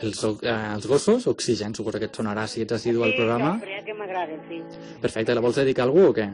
els, 0.00 0.24
eh, 0.42 0.56
els 0.74 0.86
gossos, 0.86 1.26
Oxigen, 1.26 1.74
suposo 1.74 1.98
que 1.98 2.10
et 2.10 2.16
sonarà 2.16 2.46
si 2.46 2.62
ets 2.64 2.76
assidu 2.78 3.04
al 3.04 3.14
programa. 3.14 3.58
Sí, 3.62 3.78
que 3.84 3.94
m'agrada, 3.94 4.40
sí. 4.48 4.60
Perfecte, 5.00 5.34
la 5.34 5.44
vols 5.44 5.56
dedicar 5.62 5.84
a 5.84 5.88
algú 5.88 6.10
o 6.10 6.14
què? 6.14 6.28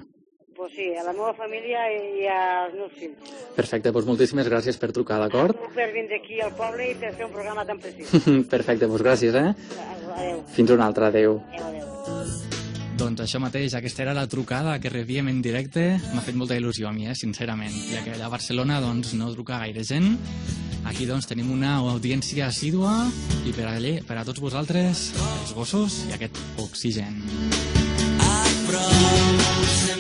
Pues 0.57 0.73
sí, 0.77 0.91
a 0.95 1.03
la 1.03 1.13
meva 1.17 1.33
família 1.33 1.87
i 1.89 2.27
als 2.29 2.75
meus 2.75 2.93
fills. 2.99 3.33
Perfecte, 3.57 3.93
doncs 3.93 4.07
moltíssimes 4.07 4.49
gràcies 4.49 4.77
per 4.81 4.93
trucar, 4.93 5.21
d'acord? 5.23 5.57
Tu 5.57 5.73
per 5.75 5.89
vindre 5.95 6.21
aquí 6.21 6.41
al 6.45 6.53
poble 6.53 6.91
i 6.91 6.95
per 7.01 7.15
fer 7.15 7.27
un 7.29 7.33
programa 7.33 7.65
tan 7.65 7.81
precis. 7.81 8.13
Perfecte, 8.55 8.87
doncs 8.87 9.01
gràcies, 9.07 9.35
eh? 9.35 9.55
Adéu. 10.17 10.45
Fins 10.53 10.77
una 10.77 10.87
altra, 10.91 11.09
adeu. 11.09 11.41
Adéu, 11.49 11.69
adéu. 11.73 12.50
Doncs 13.01 13.23
això 13.25 13.39
mateix, 13.41 13.73
aquesta 13.73 14.03
era 14.05 14.13
la 14.13 14.27
trucada 14.29 14.75
que 14.77 14.91
rebíem 14.93 15.31
en 15.31 15.39
directe. 15.41 15.87
M'ha 16.13 16.21
fet 16.21 16.37
molta 16.37 16.59
il·lusió 16.59 16.91
a 16.91 16.93
mi, 16.93 17.07
eh, 17.09 17.15
sincerament, 17.17 17.73
ja 17.89 18.03
que 18.05 18.13
allà 18.13 18.27
a 18.29 18.35
Barcelona 18.35 18.77
doncs, 18.85 19.15
no 19.17 19.31
truca 19.33 19.57
gaire 19.63 19.81
gent. 19.89 20.19
Aquí 20.85 21.09
doncs, 21.09 21.25
tenim 21.31 21.49
una 21.51 21.79
audiència 21.81 22.51
assídua 22.53 23.09
i 23.49 23.57
per 23.57 23.71
a, 23.73 23.79
per 24.05 24.19
a 24.21 24.27
tots 24.29 24.45
vosaltres, 24.45 25.15
els 25.17 25.57
gossos 25.57 26.03
i 26.11 26.13
aquest 26.19 26.37
oxigen. 26.61 27.25
sempre 28.71 28.77
has 28.77 30.00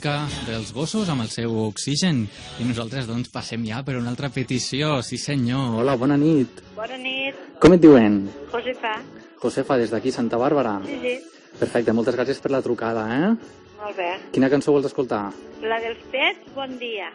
música 0.00 0.24
dels 0.48 0.72
gossos 0.72 1.08
amb 1.12 1.20
el 1.20 1.28
seu 1.28 1.52
oxigen 1.66 2.22
i 2.56 2.64
nosaltres 2.64 3.04
doncs 3.04 3.28
passem 3.28 3.66
ja 3.68 3.82
per 3.84 3.98
una 3.98 4.08
altra 4.08 4.30
petició, 4.32 5.02
sí 5.04 5.18
senyor. 5.20 5.76
Hola, 5.82 5.92
bona 6.00 6.16
nit. 6.16 6.62
Bona 6.74 6.96
nit, 6.96 7.36
Com 7.60 7.74
et 7.74 7.82
diuen? 7.82 8.30
Josefa. 8.50 8.94
Josefa, 9.42 9.76
des 9.76 9.90
d'aquí, 9.90 10.10
Santa 10.10 10.38
Bàrbara. 10.38 10.80
Sí, 10.86 10.96
sí, 11.02 11.18
Perfecte, 11.58 11.92
moltes 11.92 12.16
gràcies 12.16 12.40
per 12.40 12.50
la 12.50 12.62
trucada, 12.62 13.04
eh? 13.12 13.34
molt 13.76 13.96
bé. 13.96 14.08
Quina 14.32 14.48
cançó 14.48 14.72
vols 14.72 14.86
escoltar? 14.88 15.34
La 15.60 15.78
dels 15.84 16.00
pets, 16.10 16.48
bon 16.54 16.78
dia. 16.78 17.12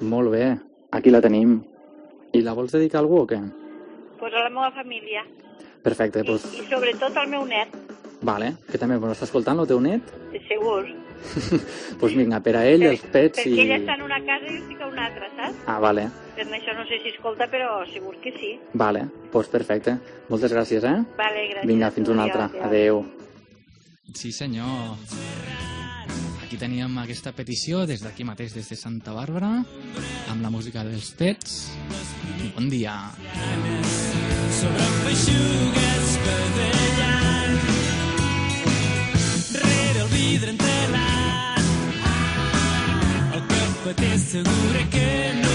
Molt 0.00 0.30
bé, 0.30 0.58
aquí 0.92 1.08
la 1.08 1.22
tenim. 1.22 1.62
I 2.36 2.42
la 2.44 2.52
vols 2.52 2.76
dedicar 2.76 3.00
a 3.00 3.04
algú 3.06 3.22
o 3.22 3.26
què? 3.26 3.40
Pues 4.20 4.34
a 4.34 4.44
la 4.44 4.50
meva 4.50 4.70
família. 4.76 5.24
Perfecte, 5.82 6.20
doncs, 6.20 6.52
I 6.52 6.68
sobretot 6.68 7.16
al 7.16 7.32
meu 7.32 7.46
net, 7.48 7.72
vale, 8.20 8.58
que 8.68 8.76
també 8.76 9.00
m'ho 9.00 9.16
està 9.16 9.24
escoltant 9.24 9.64
el 9.64 9.72
teu 9.72 9.80
net? 9.80 10.02
de 10.32 10.44
segur. 10.52 10.84
Doncs 11.26 11.96
pues 12.00 12.14
vinga, 12.16 12.40
per 12.44 12.56
a 12.56 12.62
ell, 12.68 12.82
els 12.90 13.02
pets 13.12 13.40
Perquè 13.40 13.50
i... 13.50 13.60
ella 13.64 13.78
està 13.80 13.94
en 13.96 14.02
una 14.06 14.18
casa 14.24 14.46
i 14.46 14.54
jo 14.54 14.62
estic 14.62 14.80
a 14.80 14.88
una 14.90 15.06
altra, 15.08 15.28
saps? 15.36 15.62
Ah, 15.66 15.78
vale, 15.82 16.08
Per 16.36 16.44
això 16.52 16.74
no 16.76 16.84
sé 16.88 16.98
si 17.02 17.08
escolta, 17.14 17.46
però 17.48 17.80
segur 17.92 18.14
que 18.22 18.32
sí. 18.36 18.54
vale, 18.74 19.06
doncs 19.08 19.30
pues 19.32 19.48
perfecte. 19.48 19.96
Moltes 20.28 20.52
gràcies, 20.52 20.84
eh? 20.84 20.96
Vale, 21.16 21.46
gràcies. 21.52 21.66
Vinga, 21.70 21.90
fins 21.90 22.08
una 22.12 22.24
altra. 22.28 22.50
Adéu, 22.66 22.66
Adeu. 22.68 23.04
Sí, 24.14 24.32
senyor. 24.32 24.96
Aquí 26.44 26.56
teníem 26.56 26.98
aquesta 27.02 27.32
petició 27.34 27.86
des 27.86 28.04
d'aquí 28.04 28.24
mateix, 28.24 28.54
des 28.54 28.68
de 28.70 28.76
Santa 28.78 29.12
Bàrbara, 29.16 29.64
amb 30.30 30.42
la 30.42 30.50
música 30.50 30.84
dels 30.86 31.10
pets. 31.18 31.72
Bon 32.54 32.68
dia. 32.70 32.94
sobre 34.56 34.86
feixugues 35.04 36.12
badallant 36.24 36.85
el 43.88 43.94
cafeter 43.94 44.12
assegura 44.14 44.90
que 44.90 45.32
no 45.42 45.45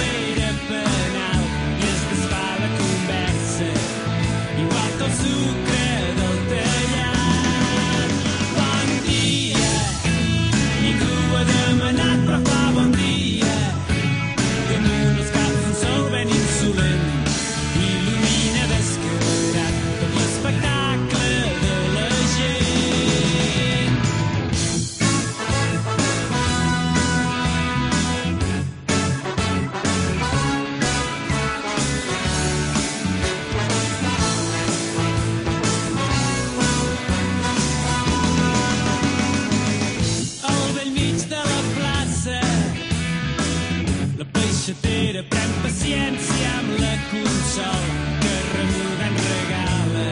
la 44.62 44.66
peixatera 44.68 45.24
pren 45.26 45.54
paciència 45.64 46.50
amb 46.60 46.74
la 46.82 46.92
consol 47.10 47.86
que 48.22 48.34
remuga 48.50 49.08
en 49.08 49.16
regala 49.30 50.04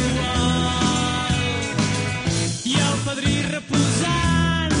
I 2.71 2.73
el 2.85 2.95
padrí 3.09 3.35
reposant 3.49 4.79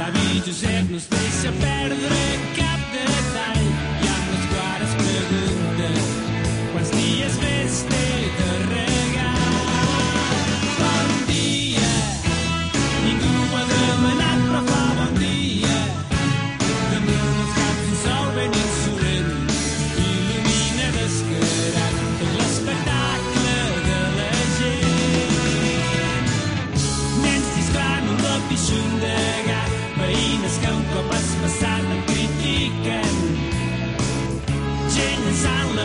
l'avi 0.00 0.40
Josep 0.48 0.88
no 0.88 0.96
es 0.96 1.06
deixa 1.12 1.52
perdre 1.60 2.55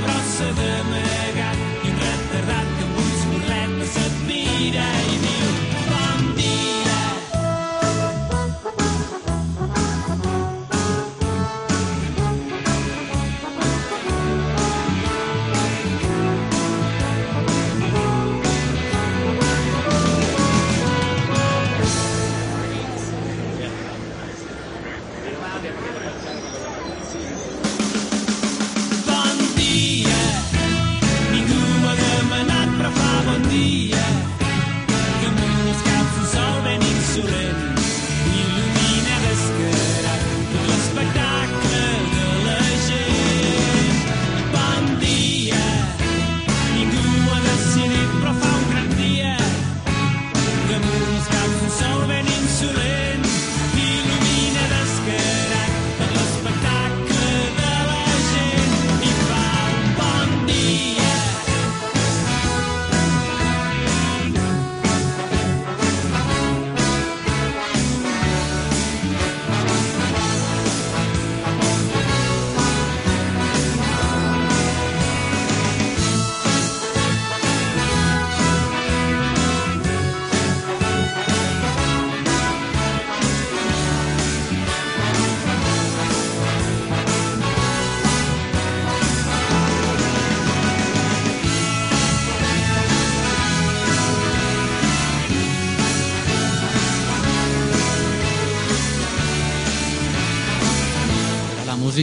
llançant 0.01 0.55
la 0.91 1.10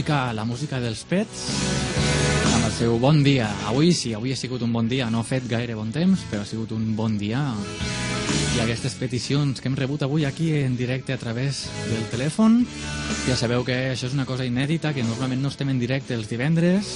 música, 0.09 0.33
la 0.33 0.43
música 0.43 0.79
dels 0.81 1.03
pets 1.05 1.41
amb 2.55 2.65
el 2.65 2.71
seu 2.73 2.95
bon 2.97 3.19
dia. 3.21 3.45
Avui 3.69 3.91
sí, 3.93 4.15
avui 4.17 4.31
ha 4.33 4.37
sigut 4.39 4.63
un 4.65 4.73
bon 4.73 4.87
dia. 4.89 5.05
No 5.13 5.19
ha 5.21 5.27
fet 5.27 5.45
gaire 5.45 5.75
bon 5.77 5.91
temps, 5.93 6.23
però 6.31 6.41
ha 6.41 6.49
sigut 6.49 6.71
un 6.73 6.95
bon 6.97 7.19
dia. 7.19 7.43
I 8.57 8.63
aquestes 8.63 8.95
peticions 8.97 9.61
que 9.61 9.69
hem 9.69 9.77
rebut 9.77 10.01
avui 10.01 10.25
aquí 10.25 10.49
en 10.63 10.73
directe 10.79 11.13
a 11.13 11.19
través 11.21 11.67
del 11.91 12.07
telèfon, 12.09 12.63
ja 13.27 13.37
sabeu 13.37 13.61
que 13.63 13.77
això 13.91 14.09
és 14.09 14.17
una 14.17 14.25
cosa 14.25 14.49
inèdita, 14.49 14.95
que 14.97 15.05
normalment 15.05 15.45
no 15.45 15.53
estem 15.53 15.69
en 15.69 15.77
directe 15.77 16.17
els 16.17 16.29
divendres, 16.29 16.95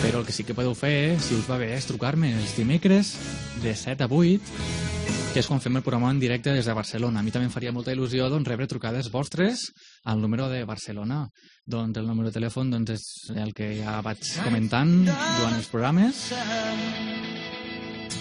però 0.00 0.22
el 0.22 0.24
que 0.24 0.32
sí 0.32 0.48
que 0.48 0.56
podeu 0.56 0.72
fer, 0.72 1.20
si 1.20 1.36
us 1.36 1.44
va 1.50 1.60
bé, 1.60 1.74
és 1.76 1.88
trucar-me 1.92 2.32
els 2.40 2.56
dimecres 2.56 3.18
de 3.60 3.76
7 3.76 4.08
a 4.08 4.08
8 4.08 4.89
que 5.30 5.38
és 5.38 5.46
quan 5.46 5.60
fem 5.62 5.76
el 5.78 5.82
programa 5.86 6.08
en 6.10 6.18
directe 6.18 6.50
des 6.50 6.66
de 6.66 6.72
Barcelona. 6.74 7.20
A 7.20 7.22
mi 7.22 7.30
també 7.30 7.46
em 7.46 7.52
faria 7.54 7.70
molta 7.70 7.92
il·lusió 7.94 8.26
doncs, 8.32 8.48
rebre 8.48 8.66
trucades 8.66 9.10
vostres 9.12 9.68
al 10.10 10.18
número 10.18 10.48
de 10.50 10.64
Barcelona. 10.66 11.20
Doncs 11.66 12.00
el 12.00 12.08
número 12.08 12.30
de 12.30 12.34
telèfon 12.34 12.72
doncs, 12.72 12.90
és 12.96 13.04
el 13.38 13.52
que 13.54 13.68
ja 13.78 14.00
vaig 14.02 14.18
comentant 14.42 14.90
durant 15.06 15.54
els 15.54 15.68
programes. 15.70 16.32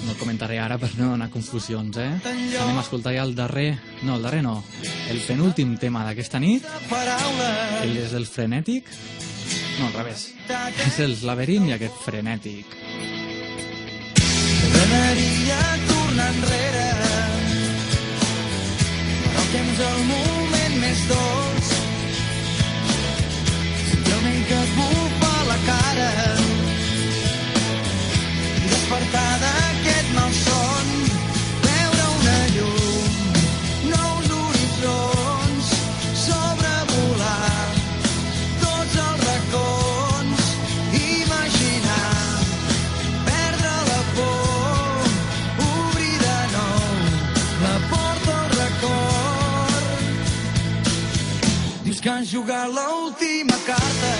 no 0.05 0.11
el 0.11 0.17
comentaré 0.17 0.59
ara 0.59 0.77
per 0.77 0.91
no 0.97 1.13
anar 1.15 1.27
a 1.27 1.33
confusions, 1.33 1.97
eh? 1.97 2.11
Anem 2.61 2.77
a 2.77 2.85
escoltar 2.85 3.13
ja 3.15 3.23
el 3.23 3.33
darrer... 3.35 3.79
No, 4.03 4.15
el 4.15 4.23
darrer 4.23 4.43
no. 4.43 4.63
El 5.09 5.19
penúltim 5.25 5.77
tema 5.77 6.05
d'aquesta 6.05 6.39
nit. 6.39 6.65
Ell 7.81 7.97
és 7.97 8.13
el 8.13 8.27
frenètic. 8.29 8.85
No, 9.79 9.87
al 9.87 9.93
revés. 9.97 10.29
És 10.85 10.99
el 10.99 11.17
laberint 11.25 11.71
i 11.71 11.77
aquest 11.79 12.03
frenètic. 12.05 12.77
M'agradaria 14.69 15.98
tornar 16.19 16.33
enrere. 16.33 16.89
Però 19.23 19.41
el 19.41 19.49
temps 19.53 19.79
el 19.87 20.03
moment 20.11 20.75
més 20.83 21.05
dolç. 21.11 21.71
El 24.09 24.25
vent 24.25 24.43
que 24.49 24.59
et 24.65 24.75
bufa 24.75 25.33
la 25.51 25.59
cara 25.69 26.38
Dius 51.99 52.01
que 52.01 52.09
has 52.17 52.31
jugat 52.31 52.67
l'última 52.71 53.57
carta, 53.65 54.11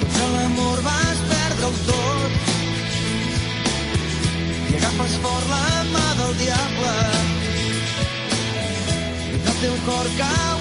contra 0.00 0.26
l'amor 0.32 0.80
vas 0.82 1.18
perdre-ho 1.30 1.70
tot. 1.86 2.32
I 4.70 4.76
agafes 4.80 5.14
fort 5.22 5.46
la 5.52 5.84
mà 5.92 6.06
del 6.18 6.34
diable. 6.42 6.96
I 9.30 9.38
el 9.38 9.56
teu 9.62 9.76
cor 9.86 10.10
cau 10.18 10.55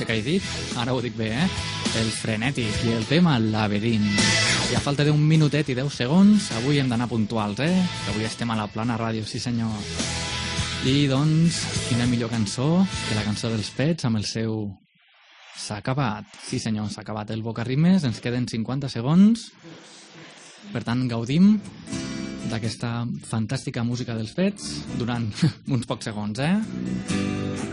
sé 0.00 0.08
què 0.08 0.16
he 0.16 0.24
dit, 0.24 0.44
ara 0.80 0.94
ho 0.96 1.00
dic 1.04 1.16
bé, 1.18 1.28
eh? 1.36 1.46
El 2.00 2.08
frenètic 2.14 2.84
i 2.88 2.94
el 2.96 3.04
tema 3.10 3.36
laberint. 3.42 4.08
I 4.70 4.76
a 4.78 4.80
falta 4.80 5.04
d'un 5.04 5.20
minutet 5.20 5.68
i 5.68 5.76
deu 5.76 5.90
segons, 5.92 6.50
avui 6.60 6.80
hem 6.80 6.88
d'anar 6.88 7.10
puntuals, 7.10 7.60
eh? 7.60 7.72
Que 8.04 8.14
avui 8.14 8.24
estem 8.24 8.50
a 8.50 8.56
la 8.56 8.68
plana 8.70 8.96
ràdio, 9.00 9.26
sí 9.28 9.42
senyor. 9.42 9.74
I 10.88 11.04
doncs, 11.10 11.58
quina 11.90 12.06
millor 12.08 12.32
cançó 12.32 12.70
que 13.08 13.18
la 13.18 13.26
cançó 13.26 13.50
dels 13.52 13.68
Pets 13.76 14.08
amb 14.08 14.22
el 14.22 14.24
seu 14.28 14.70
S'ha 15.60 15.76
acabat. 15.82 16.24
Sí 16.46 16.56
senyor, 16.62 16.86
s'ha 16.88 17.02
acabat 17.02 17.30
el 17.34 17.42
Bocarrimes, 17.44 18.06
ens 18.08 18.22
queden 18.24 18.46
50 18.48 18.88
segons. 18.88 19.50
Per 20.72 20.80
tant, 20.86 21.04
gaudim 21.10 21.58
d'aquesta 22.48 23.04
fantàstica 23.28 23.84
música 23.84 24.16
dels 24.16 24.32
Pets 24.38 24.70
durant 25.02 25.28
uns 25.74 25.84
pocs 25.90 26.08
segons, 26.08 26.40
eh? 26.40 27.69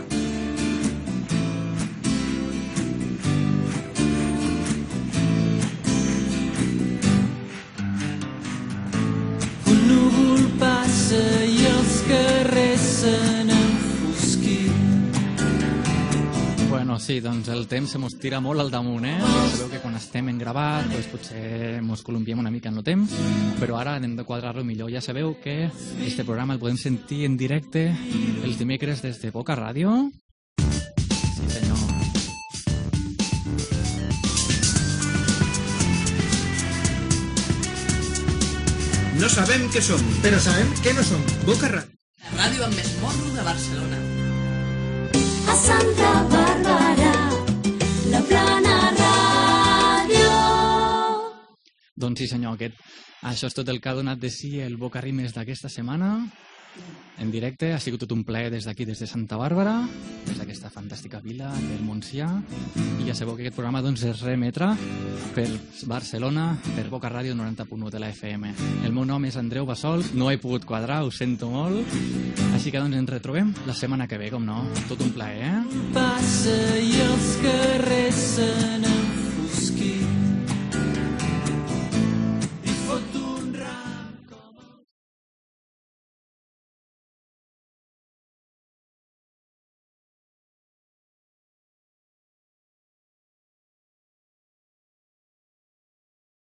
Doncs 17.18 17.48
el 17.50 17.66
temps 17.66 17.90
se 17.90 17.98
mos 17.98 18.14
tira 18.20 18.38
molt 18.40 18.60
al 18.62 18.70
damunt, 18.70 19.04
eh? 19.08 19.16
Ja 19.18 19.46
sabeu 19.50 19.68
que 19.72 19.80
quan 19.82 19.96
estem 19.98 20.28
en 20.30 20.38
gravat, 20.38 20.86
doncs 20.90 21.08
potser 21.10 21.80
mos 21.82 22.04
columpiem 22.06 22.38
una 22.38 22.50
mica 22.50 22.70
en 22.70 22.78
el 22.78 22.84
temps, 22.86 23.12
però 23.58 23.76
ara 23.80 23.96
hem 23.98 24.14
de 24.16 24.24
quadrar-lo 24.24 24.64
millor. 24.64 24.90
Ja 24.92 25.02
sabeu 25.02 25.34
que 25.42 25.70
este 26.06 26.24
programa 26.24 26.54
el 26.54 26.60
podem 26.62 26.78
sentir 26.78 27.24
en 27.26 27.36
directe 27.36 27.88
els 28.44 28.58
dimecres 28.58 29.02
des 29.02 29.18
de 29.20 29.32
Boca 29.34 29.56
Ràdio. 29.58 30.12
Sí, 30.62 31.50
senyor. 31.52 31.78
No 39.18 39.28
sabem 39.32 39.66
què 39.74 39.82
som, 39.82 40.02
però 40.22 40.38
sabem 40.38 40.70
què 40.84 40.94
no 40.94 41.02
som. 41.02 41.22
Boca 41.44 41.66
Ràdio. 41.74 41.96
La 42.28 42.44
ràdio 42.44 42.64
amb 42.66 42.74
més 42.78 42.94
morro 43.02 43.34
de 43.34 43.42
Barcelona. 43.46 43.98
A 45.48 45.54
Santa 45.56 46.10
Bàrbara, 46.28 47.07
Doncs 51.98 52.22
sí, 52.22 52.28
senyor, 52.30 52.54
aquest, 52.54 52.78
això 53.26 53.48
és 53.50 53.56
tot 53.56 53.68
el 53.68 53.80
que 53.82 53.90
ha 53.90 53.96
donat 53.98 54.20
de 54.22 54.30
si 54.30 54.60
el 54.62 54.76
Boca 54.78 55.02
Rimes 55.02 55.34
d'aquesta 55.34 55.70
setmana. 55.72 56.12
En 57.18 57.32
directe, 57.34 57.72
ha 57.74 57.80
sigut 57.82 58.04
tot 58.04 58.12
un 58.14 58.20
plaer 58.22 58.52
des 58.52 58.68
d'aquí, 58.68 58.84
des 58.86 59.00
de 59.02 59.06
Santa 59.10 59.34
Bàrbara, 59.40 59.80
des 60.28 60.38
d'aquesta 60.38 60.70
fantàstica 60.70 61.18
vila 61.18 61.48
del 61.50 61.82
Montsià. 61.82 62.28
I 63.02 63.08
ja 63.08 63.16
sabeu 63.18 63.34
que 63.34 63.42
aquest 63.42 63.56
programa 63.56 63.82
doncs, 63.82 64.04
es 64.06 64.22
remetrà 64.22 64.68
per 65.34 65.48
Barcelona, 65.90 66.52
per 66.76 66.86
Boca 66.92 67.10
Ràdio 67.10 67.34
90.1 67.34 67.90
de 67.90 67.98
la 67.98 68.12
FM. 68.14 68.54
El 68.86 68.94
meu 68.94 69.08
nom 69.08 69.26
és 69.26 69.40
Andreu 69.40 69.66
Basol, 69.66 70.06
no 70.14 70.30
he 70.30 70.38
pogut 70.38 70.68
quadrar, 70.68 71.02
ho 71.02 71.10
sento 71.10 71.50
molt. 71.50 71.98
Així 72.52 72.70
que 72.70 72.78
doncs 72.78 73.02
ens 73.02 73.10
retrobem 73.10 73.50
la 73.66 73.74
setmana 73.74 74.06
que 74.06 74.22
ve, 74.22 74.30
com 74.30 74.46
no. 74.46 74.62
Tot 74.86 75.02
un 75.02 75.10
plaer, 75.18 75.50
eh? 75.50 75.84
Passa 75.98 76.58
i 76.78 76.94
els 77.10 77.36
carrers 77.42 78.26
se. 78.36 79.07